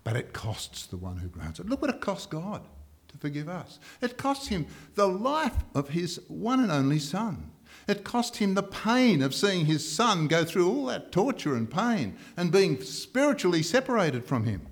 but 0.04 0.16
it 0.16 0.32
costs 0.32 0.86
the 0.86 0.96
one 0.96 1.18
who 1.18 1.28
grants 1.28 1.58
it. 1.58 1.68
Look 1.68 1.80
what 1.80 1.90
it 1.90 2.00
costs 2.00 2.26
God 2.26 2.66
to 3.08 3.18
forgive 3.18 3.48
us. 3.48 3.78
It 4.00 4.16
costs 4.16 4.48
him 4.48 4.66
the 4.94 5.06
life 5.06 5.56
of 5.74 5.90
his 5.90 6.20
one 6.28 6.60
and 6.60 6.72
only 6.72 6.98
Son. 6.98 7.51
It 7.88 8.04
cost 8.04 8.36
him 8.36 8.54
the 8.54 8.62
pain 8.62 9.22
of 9.22 9.34
seeing 9.34 9.66
his 9.66 9.90
son 9.90 10.28
go 10.28 10.44
through 10.44 10.68
all 10.68 10.86
that 10.86 11.12
torture 11.12 11.54
and 11.54 11.70
pain 11.70 12.16
and 12.36 12.52
being 12.52 12.80
spiritually 12.82 13.62
separated 13.62 14.24
from 14.24 14.44
him. 14.44 14.66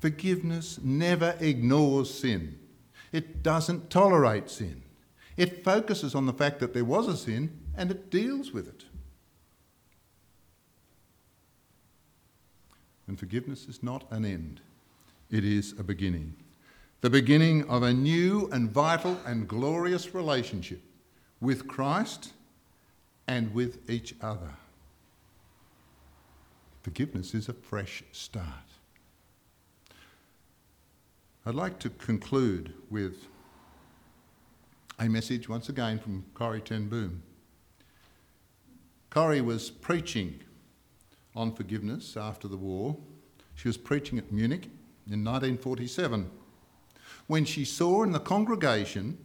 Forgiveness 0.00 0.78
never 0.82 1.36
ignores 1.40 2.12
sin, 2.12 2.58
it 3.12 3.42
doesn't 3.42 3.90
tolerate 3.90 4.50
sin. 4.50 4.82
It 5.36 5.64
focuses 5.64 6.14
on 6.14 6.26
the 6.26 6.32
fact 6.32 6.60
that 6.60 6.74
there 6.74 6.84
was 6.84 7.08
a 7.08 7.16
sin 7.16 7.58
and 7.76 7.90
it 7.90 8.10
deals 8.10 8.52
with 8.52 8.68
it. 8.68 8.84
And 13.06 13.18
forgiveness 13.18 13.66
is 13.66 13.82
not 13.82 14.04
an 14.10 14.24
end, 14.24 14.60
it 15.30 15.44
is 15.44 15.74
a 15.78 15.82
beginning. 15.82 16.34
The 17.04 17.10
beginning 17.10 17.68
of 17.68 17.82
a 17.82 17.92
new 17.92 18.48
and 18.50 18.70
vital 18.70 19.18
and 19.26 19.46
glorious 19.46 20.14
relationship 20.14 20.80
with 21.38 21.68
Christ 21.68 22.32
and 23.28 23.52
with 23.52 23.90
each 23.90 24.14
other. 24.22 24.54
Forgiveness 26.82 27.34
is 27.34 27.50
a 27.50 27.52
fresh 27.52 28.02
start. 28.12 28.46
I'd 31.44 31.54
like 31.54 31.78
to 31.80 31.90
conclude 31.90 32.72
with 32.88 33.28
a 34.98 35.06
message 35.06 35.46
once 35.46 35.68
again 35.68 35.98
from 35.98 36.24
Corrie 36.32 36.62
ten 36.62 36.88
Boom. 36.88 37.22
Corrie 39.10 39.42
was 39.42 39.70
preaching 39.70 40.40
on 41.36 41.54
forgiveness 41.54 42.16
after 42.16 42.48
the 42.48 42.56
war. 42.56 42.96
She 43.56 43.68
was 43.68 43.76
preaching 43.76 44.16
at 44.16 44.32
Munich 44.32 44.70
in 45.06 45.22
1947 45.22 46.30
when 47.26 47.44
she 47.44 47.64
saw 47.64 48.02
in 48.02 48.12
the 48.12 48.20
congregation 48.20 49.18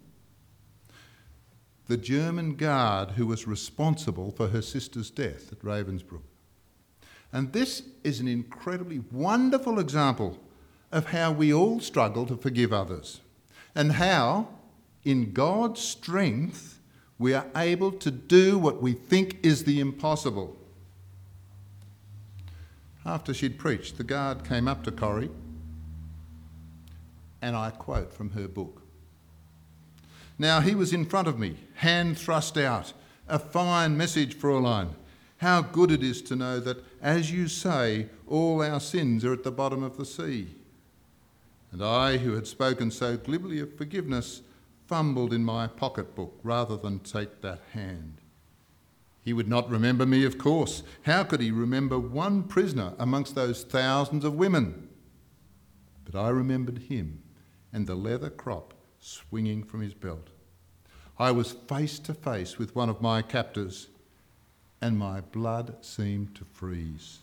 the 1.88 1.98
German 1.98 2.56
guard 2.56 3.12
who 3.12 3.26
was 3.26 3.48
responsible 3.48 4.32
for 4.32 4.50
her 4.50 4.62
sister's 4.62 5.10
death 5.10 5.52
at 5.52 5.60
Ravensbrück. 5.60 6.22
And 7.34 7.52
this 7.52 7.84
is 8.04 8.20
an 8.20 8.28
incredibly 8.28 9.00
wonderful 9.12 9.80
example 9.80 10.40
of 10.92 11.08
how 11.08 11.32
we 11.32 11.54
all 11.54 11.80
struggle 11.80 12.26
to 12.28 12.38
forgive 12.38 12.72
others 12.72 13.22
and 13.76 13.94
how, 13.94 14.50
in 15.04 15.32
God's 15.34 15.82
strength, 15.82 16.80
we 17.18 17.34
are 17.34 17.48
able 17.56 17.92
to 17.92 18.12
do 18.12 18.58
what 18.58 18.82
we 18.82 18.94
think 18.94 19.38
is 19.44 19.64
the 19.64 19.80
impossible. 19.80 20.58
After 23.06 23.34
she'd 23.34 23.58
preached, 23.58 23.98
the 23.98 24.04
guard 24.04 24.44
came 24.44 24.68
up 24.68 24.84
to 24.84 24.92
Corrie, 24.92 25.32
and 27.42 27.56
I 27.56 27.70
quote 27.72 28.14
from 28.14 28.32
her 28.32 28.48
book. 28.48 28.82
Now 30.38 30.62
he 30.62 30.74
was 30.74 30.94
in 30.94 31.06
front 31.06 31.28
of 31.28 31.38
me, 31.38 31.58
hand 31.76 32.18
thrust 32.18 32.58
out, 32.58 32.94
a 33.28 33.38
fine 33.38 33.98
message, 33.98 34.36
Fraulein. 34.36 34.96
How 35.38 35.62
good 35.62 35.92
it 35.92 36.04
is 36.04 36.22
to 36.24 36.36
know 36.36 36.60
that, 36.60 36.84
as 37.02 37.32
you 37.32 37.48
say, 37.48 38.08
all 38.28 38.62
our 38.62 38.80
sins 38.80 39.24
are 39.24 39.34
at 39.34 39.44
the 39.44 39.52
bottom 39.52 39.84
of 39.84 39.98
the 39.98 40.06
sea. 40.06 40.56
And 41.72 41.84
I, 41.84 42.18
who 42.18 42.34
had 42.34 42.48
spoken 42.48 42.90
so 42.90 43.16
glibly 43.16 43.60
of 43.60 43.78
forgiveness, 43.78 44.42
fumbled 44.88 45.34
in 45.34 45.46
my 45.46 45.68
pocketbook 45.68 46.40
rather 46.44 46.76
than 46.76 47.00
take 47.00 47.42
that 47.42 47.62
hand. 47.74 48.16
He 49.24 49.34
would 49.34 49.48
not 49.48 49.70
remember 49.70 50.06
me, 50.06 50.26
of 50.26 50.38
course. 50.38 50.84
How 51.04 51.24
could 51.24 51.42
he 51.42 51.52
remember 51.52 52.00
one 52.00 52.44
prisoner 52.44 52.94
amongst 52.98 53.36
those 53.36 53.64
thousands 53.64 54.26
of 54.26 54.34
women? 54.34 54.90
But 56.06 56.20
I 56.20 56.30
remembered 56.30 56.80
him 56.90 57.22
and 57.72 57.88
the 57.88 57.96
leather 57.96 58.30
crop 58.30 58.74
swinging 59.00 59.64
from 59.64 59.82
his 59.82 59.94
belt. 59.94 60.28
I 61.18 61.32
was 61.32 61.52
face 61.52 62.00
to 62.00 62.14
face 62.14 62.58
with 62.58 62.76
one 62.76 62.90
of 62.90 63.02
my 63.02 63.22
captors, 63.22 63.88
and 64.82 64.98
my 64.98 65.22
blood 65.22 65.76
seemed 65.82 66.36
to 66.36 66.46
freeze. 66.46 67.20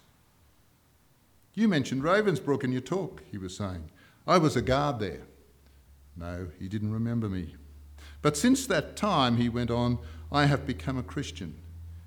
You 1.55 1.69
mentioned 1.69 2.03
Ravensbrück 2.03 2.65
in 2.65 2.73
your 2.73 2.83
talk, 2.83 3.23
he 3.31 3.39
was 3.39 3.57
saying. 3.57 3.91
I 4.27 4.39
was 4.39 4.57
a 4.57 4.63
guard 4.63 5.01
there. 5.01 5.23
No, 6.17 6.49
he 6.59 6.69
didn't 6.69 6.93
remember 6.93 7.29
me. 7.29 7.55
But 8.23 8.37
since 8.37 8.67
that 8.67 8.97
time, 8.97 9.37
he 9.37 9.49
went 9.49 9.71
on, 9.71 9.99
I 10.31 10.47
have 10.47 10.67
become 10.67 10.99
a 10.99 11.03
Christian 11.03 11.57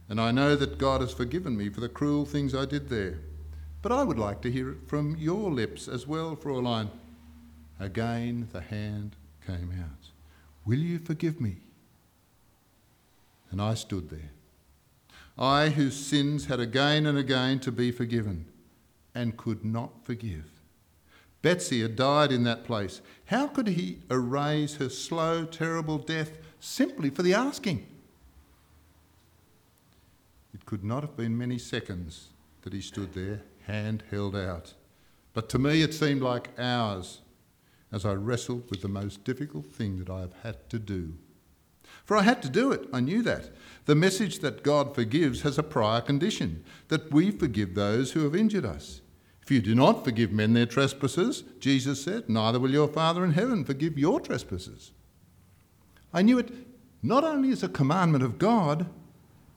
and 0.09 0.19
I 0.19 0.31
know 0.31 0.55
that 0.55 0.79
God 0.79 1.01
has 1.01 1.13
forgiven 1.13 1.55
me 1.55 1.69
for 1.69 1.81
the 1.81 1.87
cruel 1.87 2.25
things 2.25 2.55
I 2.55 2.65
did 2.65 2.89
there. 2.89 3.19
But 3.83 3.91
I 3.91 4.03
would 4.03 4.17
like 4.17 4.41
to 4.41 4.51
hear 4.51 4.71
it 4.71 4.87
from 4.87 5.15
your 5.17 5.51
lips 5.51 5.87
as 5.87 6.07
well, 6.07 6.35
Fraulein. 6.35 6.89
Again 7.79 8.49
the 8.51 8.61
hand 8.61 9.15
came 9.45 9.71
out. 9.79 10.09
Will 10.65 10.79
you 10.79 10.99
forgive 10.99 11.39
me? 11.39 11.57
And 13.51 13.61
I 13.61 13.73
stood 13.73 14.09
there. 14.09 14.31
I, 15.37 15.69
whose 15.69 15.95
sins 15.95 16.45
had 16.45 16.59
again 16.59 17.05
and 17.05 17.17
again 17.17 17.59
to 17.61 17.71
be 17.71 17.91
forgiven, 17.91 18.45
and 19.15 19.37
could 19.37 19.63
not 19.63 20.05
forgive. 20.05 20.45
Betsy 21.41 21.81
had 21.81 21.95
died 21.95 22.33
in 22.33 22.43
that 22.43 22.65
place. 22.65 23.01
How 23.25 23.47
could 23.47 23.67
he 23.67 23.99
erase 24.11 24.75
her 24.75 24.89
slow, 24.89 25.45
terrible 25.45 25.97
death 25.97 26.37
simply 26.59 27.09
for 27.09 27.23
the 27.23 27.33
asking? 27.33 27.87
It 30.53 30.65
could 30.65 30.83
not 30.83 31.03
have 31.03 31.15
been 31.15 31.37
many 31.37 31.57
seconds 31.57 32.27
that 32.63 32.73
he 32.73 32.81
stood 32.81 33.13
there, 33.13 33.41
hand 33.65 34.03
held 34.11 34.35
out. 34.35 34.73
But 35.33 35.47
to 35.49 35.59
me 35.59 35.81
it 35.81 35.93
seemed 35.93 36.21
like 36.21 36.49
hours 36.59 37.21
as 37.91 38.05
I 38.05 38.13
wrestled 38.13 38.69
with 38.69 38.81
the 38.81 38.87
most 38.87 39.23
difficult 39.23 39.65
thing 39.65 39.97
that 39.97 40.09
I 40.09 40.21
have 40.21 40.33
had 40.43 40.69
to 40.69 40.79
do. 40.79 41.13
For 42.05 42.17
I 42.17 42.23
had 42.23 42.41
to 42.43 42.49
do 42.49 42.71
it, 42.71 42.87
I 42.93 42.99
knew 42.99 43.21
that. 43.23 43.49
The 43.85 43.95
message 43.95 44.39
that 44.39 44.63
God 44.63 44.95
forgives 44.95 45.41
has 45.41 45.57
a 45.57 45.63
prior 45.63 46.01
condition 46.01 46.63
that 46.87 47.11
we 47.11 47.31
forgive 47.31 47.75
those 47.75 48.11
who 48.11 48.23
have 48.23 48.35
injured 48.35 48.65
us. 48.65 49.01
If 49.41 49.51
you 49.51 49.61
do 49.61 49.73
not 49.73 50.03
forgive 50.03 50.31
men 50.31 50.53
their 50.53 50.67
trespasses, 50.67 51.43
Jesus 51.59 52.03
said, 52.03 52.29
neither 52.29 52.59
will 52.59 52.71
your 52.71 52.87
Father 52.87 53.23
in 53.23 53.33
heaven 53.33 53.65
forgive 53.65 53.97
your 53.97 54.19
trespasses. 54.19 54.91
I 56.13 56.21
knew 56.21 56.37
it 56.37 56.51
not 57.01 57.23
only 57.23 57.51
as 57.51 57.63
a 57.63 57.69
commandment 57.69 58.23
of 58.23 58.37
God, 58.37 58.87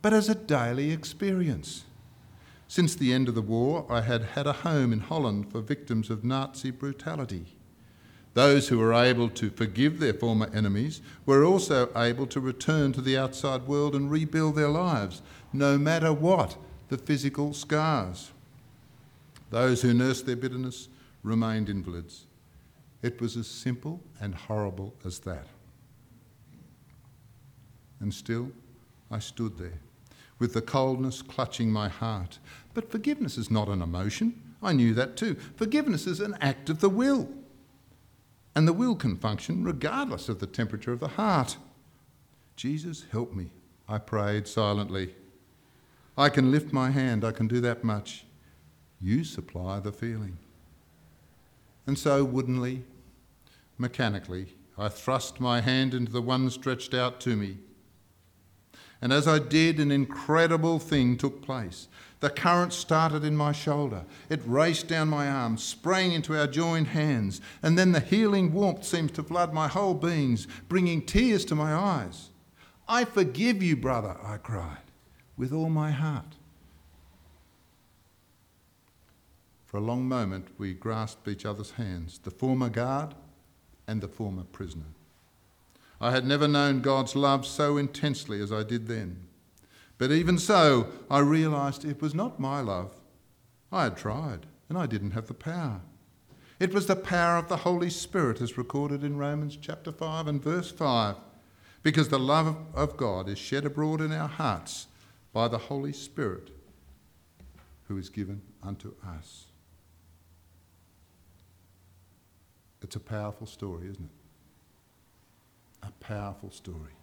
but 0.01 0.15
as 0.15 0.29
a 0.29 0.35
daily 0.35 0.91
experience. 0.93 1.85
Since 2.69 2.95
the 2.95 3.13
end 3.13 3.29
of 3.29 3.35
the 3.35 3.43
war, 3.43 3.87
I 3.91 4.01
had 4.01 4.23
had 4.23 4.47
a 4.47 4.53
home 4.53 4.93
in 4.93 5.01
Holland 5.01 5.53
for 5.53 5.61
victims 5.61 6.09
of 6.09 6.25
Nazi 6.25 6.71
brutality. 6.71 7.57
Those 8.35 8.69
who 8.69 8.79
were 8.79 8.95
able 8.95 9.29
to 9.31 9.51
forgive 9.51 9.99
their 9.99 10.15
former 10.15 10.49
enemies 10.55 11.03
were 11.27 11.45
also 11.45 11.91
able 11.95 12.27
to 12.29 12.41
return 12.41 12.93
to 12.93 13.03
the 13.03 13.19
outside 13.19 13.67
world 13.67 13.95
and 13.95 14.11
rebuild 14.11 14.57
their 14.57 14.71
lives, 14.71 15.21
no 15.53 15.77
matter 15.77 16.13
what 16.13 16.57
the 16.89 16.97
physical 16.97 17.53
scars. 17.53 18.31
Those 19.51 19.83
who 19.83 19.93
nursed 19.93 20.25
their 20.25 20.37
bitterness 20.37 20.89
remained 21.23 21.69
invalids. 21.69 22.25
It 23.03 23.21
was 23.21 23.37
as 23.37 23.49
simple 23.49 24.01
and 24.19 24.35
horrible 24.35 24.95
as 25.05 25.19
that. 25.21 25.47
And 28.01 28.15
still, 28.15 28.51
I 29.11 29.19
stood 29.19 29.59
there, 29.59 29.81
with 30.39 30.55
the 30.55 30.63
coldness 30.63 31.21
clutching 31.21 31.71
my 31.71 31.89
heart. 31.89 32.39
But 32.73 32.91
forgiveness 32.91 33.37
is 33.37 33.51
not 33.51 33.69
an 33.69 33.83
emotion. 33.83 34.41
I 34.63 34.73
knew 34.73 34.95
that 34.95 35.17
too. 35.17 35.35
Forgiveness 35.57 36.07
is 36.07 36.21
an 36.21 36.37
act 36.41 36.71
of 36.71 36.81
the 36.81 36.89
will. 36.89 37.29
And 38.55 38.69
the 38.69 38.73
will 38.73 38.95
can 38.95 39.17
function 39.17 39.65
regardless 39.65 40.29
of 40.29 40.39
the 40.39 40.47
temperature 40.47 40.93
of 40.93 41.01
the 41.01 41.09
heart. 41.09 41.57
Jesus, 42.57 43.07
help 43.11 43.33
me, 43.33 43.51
I 43.89 43.99
prayed 43.99 44.47
silently. 44.47 45.15
I 46.17 46.29
can 46.29 46.51
lift 46.51 46.73
my 46.73 46.91
hand, 46.91 47.25
I 47.25 47.33
can 47.33 47.49
do 47.49 47.61
that 47.61 47.83
much. 47.83 48.25
You 49.01 49.25
supply 49.25 49.81
the 49.81 49.93
feeling. 49.93 50.39
And 51.87 51.99
so, 51.99 52.23
woodenly, 52.23 52.85
mechanically, 53.79 54.55
I 54.79 54.89
thrust 54.89 55.41
my 55.41 55.61
hand 55.61 55.95
into 55.95 56.13
the 56.13 56.23
one 56.23 56.49
stretched 56.51 56.95
out 56.95 57.21
to 57.21 57.37
me. 57.37 57.59
And 59.03 59.13
as 59.13 59.27
I 59.27 59.41
did, 59.41 59.81
an 59.81 59.91
incredible 59.91 60.79
thing 60.79 61.17
took 61.17 61.43
place. 61.43 61.89
The 62.21 62.31
current 62.31 62.73
started 62.73 63.25
in 63.25 63.37
my 63.37 63.51
shoulder. 63.51 64.05
It 64.31 64.41
raced 64.47 64.87
down 64.87 65.09
my 65.09 65.29
arm, 65.29 65.59
sprang 65.59 66.13
into 66.13 66.39
our 66.39 66.47
joined 66.47 66.87
hands, 66.87 67.41
and 67.65 67.77
then 67.77 67.91
the 67.91 67.99
healing 67.99 68.53
warmth 68.53 68.85
seemed 68.85 69.13
to 69.17 69.25
flood 69.25 69.53
my 69.53 69.67
whole 69.67 69.95
beings, 69.95 70.47
bringing 70.69 71.03
tears 71.03 71.45
to 71.47 71.57
my 71.57 71.75
eyes. 71.75 72.31
I 72.87 73.05
forgive 73.05 73.61
you, 73.61 73.77
brother, 73.77 74.17
I 74.23 74.37
cried, 74.37 74.93
with 75.37 75.53
all 75.53 75.69
my 75.69 75.91
heart. 75.91 76.37
For 79.67 79.79
a 79.79 79.81
long 79.81 80.07
moment, 80.07 80.47
we 80.59 80.75
grasped 80.75 81.27
each 81.27 81.45
other's 81.45 81.73
hands, 81.73 82.21
the 82.23 82.31
former 82.31 82.69
guard 82.69 83.17
and 83.89 84.01
the 84.01 84.07
former 84.07 84.45
prisoner. 84.45 84.85
I 86.03 86.11
had 86.11 86.27
never 86.27 86.49
known 86.49 86.81
God's 86.81 87.15
love 87.15 87.47
so 87.47 87.77
intensely 87.77 88.43
as 88.43 88.53
I 88.53 88.65
did 88.65 88.89
then. 88.89 89.29
But 89.99 90.11
even 90.11 90.37
so, 90.37 90.89
I 91.09 91.21
realised 91.21 91.85
it 91.85 92.03
was 92.03 92.13
not 92.13 92.41
my 92.41 92.61
love. 92.61 92.97
I 93.71 93.85
had 93.85 93.97
tried, 93.97 94.47
and 94.69 94.77
I 94.77 94.87
didn't 94.87 95.13
have 95.13 95.29
the 95.29 95.35
power. 95.35 95.81
It 96.59 96.75
was 96.75 96.87
the 96.87 96.97
power 96.97 97.37
of 97.37 97.49
the 97.49 97.59
Holy 97.59 97.89
Spirit, 97.89 98.41
as 98.41 98.59
recorded 98.59 99.05
in 99.05 99.17
Romans 99.17 99.57
chapter 99.57 99.93
5 99.93 100.27
and 100.27 100.43
verse 100.43 100.73
5, 100.73 101.15
because 101.85 102.09
the 102.09 102.19
love 102.19 102.57
of 102.75 102.97
God 102.97 103.29
is 103.29 103.39
shed 103.39 103.65
abroad 103.65 104.01
in 104.01 104.11
our 104.11 104.29
hearts 104.29 104.89
by 105.33 105.47
the 105.47 105.59
Holy 105.59 105.93
Spirit 105.93 106.51
who 107.87 107.97
is 107.97 108.09
given 108.09 108.43
unto 108.61 108.93
us. 109.07 109.45
It's 112.83 112.97
a 112.97 113.01
powerful 113.01 113.47
story, 113.47 113.87
isn't 113.87 114.05
it? 114.05 114.22
A 115.83 115.91
powerful 116.01 116.51
story. 116.51 116.97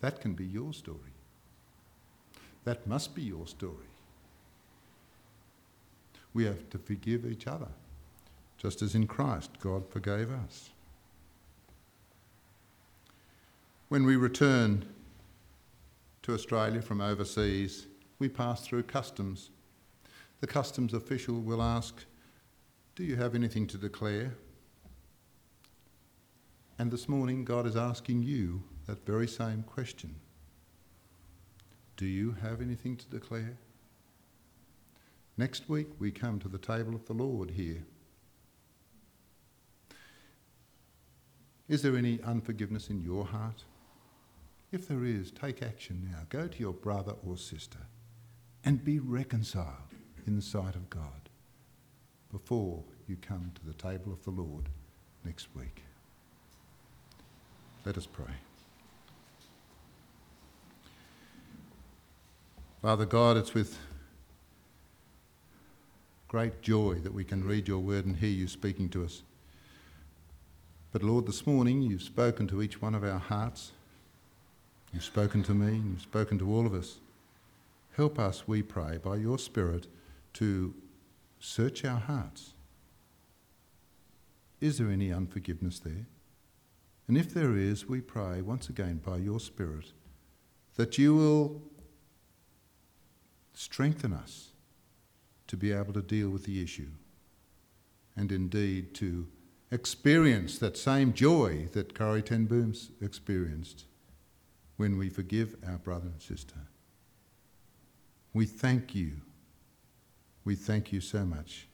That 0.00 0.20
can 0.20 0.34
be 0.34 0.44
your 0.44 0.72
story. 0.72 0.98
That 2.64 2.86
must 2.86 3.14
be 3.14 3.22
your 3.22 3.46
story. 3.46 3.88
We 6.32 6.44
have 6.44 6.68
to 6.70 6.78
forgive 6.78 7.24
each 7.24 7.46
other, 7.46 7.68
just 8.58 8.82
as 8.82 8.94
in 8.94 9.06
Christ 9.06 9.50
God 9.60 9.88
forgave 9.88 10.30
us. 10.32 10.70
When 13.88 14.04
we 14.04 14.16
return 14.16 14.84
to 16.22 16.34
Australia 16.34 16.82
from 16.82 17.00
overseas, 17.00 17.86
we 18.18 18.28
pass 18.28 18.66
through 18.66 18.84
customs. 18.84 19.50
The 20.40 20.46
customs 20.46 20.94
official 20.94 21.40
will 21.40 21.62
ask, 21.62 22.04
Do 22.96 23.04
you 23.04 23.16
have 23.16 23.34
anything 23.34 23.66
to 23.68 23.78
declare? 23.78 24.32
And 26.78 26.90
this 26.90 27.08
morning, 27.08 27.44
God 27.44 27.66
is 27.66 27.76
asking 27.76 28.24
you 28.24 28.64
that 28.86 29.06
very 29.06 29.28
same 29.28 29.62
question 29.62 30.16
Do 31.96 32.06
you 32.06 32.32
have 32.42 32.60
anything 32.60 32.96
to 32.96 33.06
declare? 33.08 33.58
Next 35.36 35.68
week, 35.68 35.88
we 35.98 36.10
come 36.10 36.38
to 36.40 36.48
the 36.48 36.58
table 36.58 36.94
of 36.94 37.06
the 37.06 37.12
Lord 37.12 37.52
here. 37.52 37.84
Is 41.68 41.82
there 41.82 41.96
any 41.96 42.20
unforgiveness 42.22 42.90
in 42.90 43.02
your 43.02 43.24
heart? 43.24 43.64
If 44.70 44.86
there 44.88 45.04
is, 45.04 45.30
take 45.30 45.62
action 45.62 46.08
now. 46.10 46.22
Go 46.28 46.48
to 46.48 46.58
your 46.58 46.72
brother 46.72 47.14
or 47.24 47.36
sister 47.36 47.78
and 48.64 48.84
be 48.84 48.98
reconciled 48.98 49.94
in 50.26 50.36
the 50.36 50.42
sight 50.42 50.74
of 50.74 50.90
God 50.90 51.30
before 52.30 52.82
you 53.06 53.16
come 53.16 53.52
to 53.54 53.64
the 53.64 53.74
table 53.74 54.12
of 54.12 54.24
the 54.24 54.30
Lord 54.30 54.68
next 55.24 55.48
week. 55.54 55.84
Let 57.84 57.98
us 57.98 58.06
pray. 58.06 58.32
Father 62.80 63.04
God, 63.04 63.36
it's 63.36 63.52
with 63.52 63.78
great 66.28 66.62
joy 66.62 66.94
that 67.02 67.12
we 67.12 67.24
can 67.24 67.44
read 67.44 67.68
your 67.68 67.78
word 67.78 68.06
and 68.06 68.16
hear 68.16 68.30
you 68.30 68.48
speaking 68.48 68.88
to 68.90 69.04
us. 69.04 69.22
But 70.92 71.02
Lord, 71.02 71.26
this 71.26 71.46
morning 71.46 71.82
you've 71.82 72.02
spoken 72.02 72.46
to 72.48 72.62
each 72.62 72.80
one 72.80 72.94
of 72.94 73.04
our 73.04 73.18
hearts. 73.18 73.72
You've 74.92 75.04
spoken 75.04 75.42
to 75.44 75.52
me 75.54 75.76
you've 75.76 76.00
spoken 76.02 76.38
to 76.38 76.50
all 76.50 76.66
of 76.66 76.72
us. 76.72 77.00
Help 77.96 78.18
us, 78.18 78.48
we 78.48 78.62
pray, 78.62 78.96
by 78.96 79.16
your 79.16 79.38
Spirit 79.38 79.86
to 80.34 80.74
search 81.38 81.84
our 81.84 82.00
hearts. 82.00 82.54
Is 84.60 84.78
there 84.78 84.90
any 84.90 85.12
unforgiveness 85.12 85.78
there? 85.78 86.06
And 87.06 87.18
if 87.18 87.34
there 87.34 87.56
is, 87.56 87.86
we 87.86 88.00
pray 88.00 88.40
once 88.40 88.68
again 88.68 89.00
by 89.04 89.18
your 89.18 89.40
Spirit 89.40 89.92
that 90.76 90.96
you 90.96 91.14
will 91.14 91.62
strengthen 93.52 94.12
us 94.12 94.50
to 95.46 95.56
be 95.56 95.70
able 95.70 95.92
to 95.92 96.02
deal 96.02 96.30
with 96.30 96.44
the 96.44 96.62
issue 96.62 96.90
and 98.16 98.32
indeed 98.32 98.94
to 98.94 99.28
experience 99.70 100.58
that 100.58 100.78
same 100.78 101.12
joy 101.12 101.68
that 101.72 101.94
Corrie 101.94 102.22
ten 102.22 102.46
Boom's 102.46 102.90
experienced 103.00 103.84
when 104.76 104.96
we 104.96 105.08
forgive 105.08 105.56
our 105.66 105.78
brother 105.78 106.06
and 106.06 106.22
sister. 106.22 106.56
We 108.32 108.46
thank 108.46 108.94
you. 108.94 109.20
We 110.44 110.54
thank 110.54 110.92
you 110.92 111.00
so 111.00 111.24
much 111.24 111.68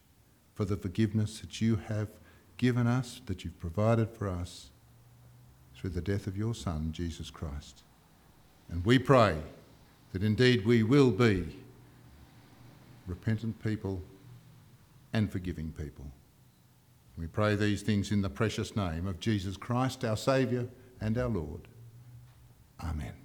for 0.53 0.65
the 0.65 0.77
forgiveness 0.77 1.39
that 1.39 1.61
you 1.61 1.77
have 1.87 2.09
given 2.57 2.85
us, 2.85 3.21
that 3.25 3.43
you've 3.43 3.59
provided 3.59 4.09
for 4.09 4.27
us 4.27 4.70
through 5.81 5.89
the 5.89 6.01
death 6.01 6.27
of 6.27 6.37
your 6.37 6.53
Son, 6.53 6.91
Jesus 6.91 7.31
Christ. 7.31 7.81
And 8.69 8.85
we 8.85 8.99
pray 8.99 9.35
that 10.13 10.21
indeed 10.21 10.63
we 10.63 10.83
will 10.83 11.09
be 11.09 11.57
repentant 13.07 13.61
people 13.63 13.99
and 15.11 15.31
forgiving 15.31 15.71
people. 15.71 16.05
We 17.17 17.25
pray 17.25 17.55
these 17.55 17.81
things 17.81 18.11
in 18.11 18.21
the 18.21 18.29
precious 18.29 18.75
name 18.75 19.07
of 19.07 19.19
Jesus 19.19 19.57
Christ, 19.57 20.05
our 20.05 20.17
Saviour 20.17 20.67
and 21.01 21.17
our 21.17 21.29
Lord. 21.29 21.61
Amen. 22.83 23.20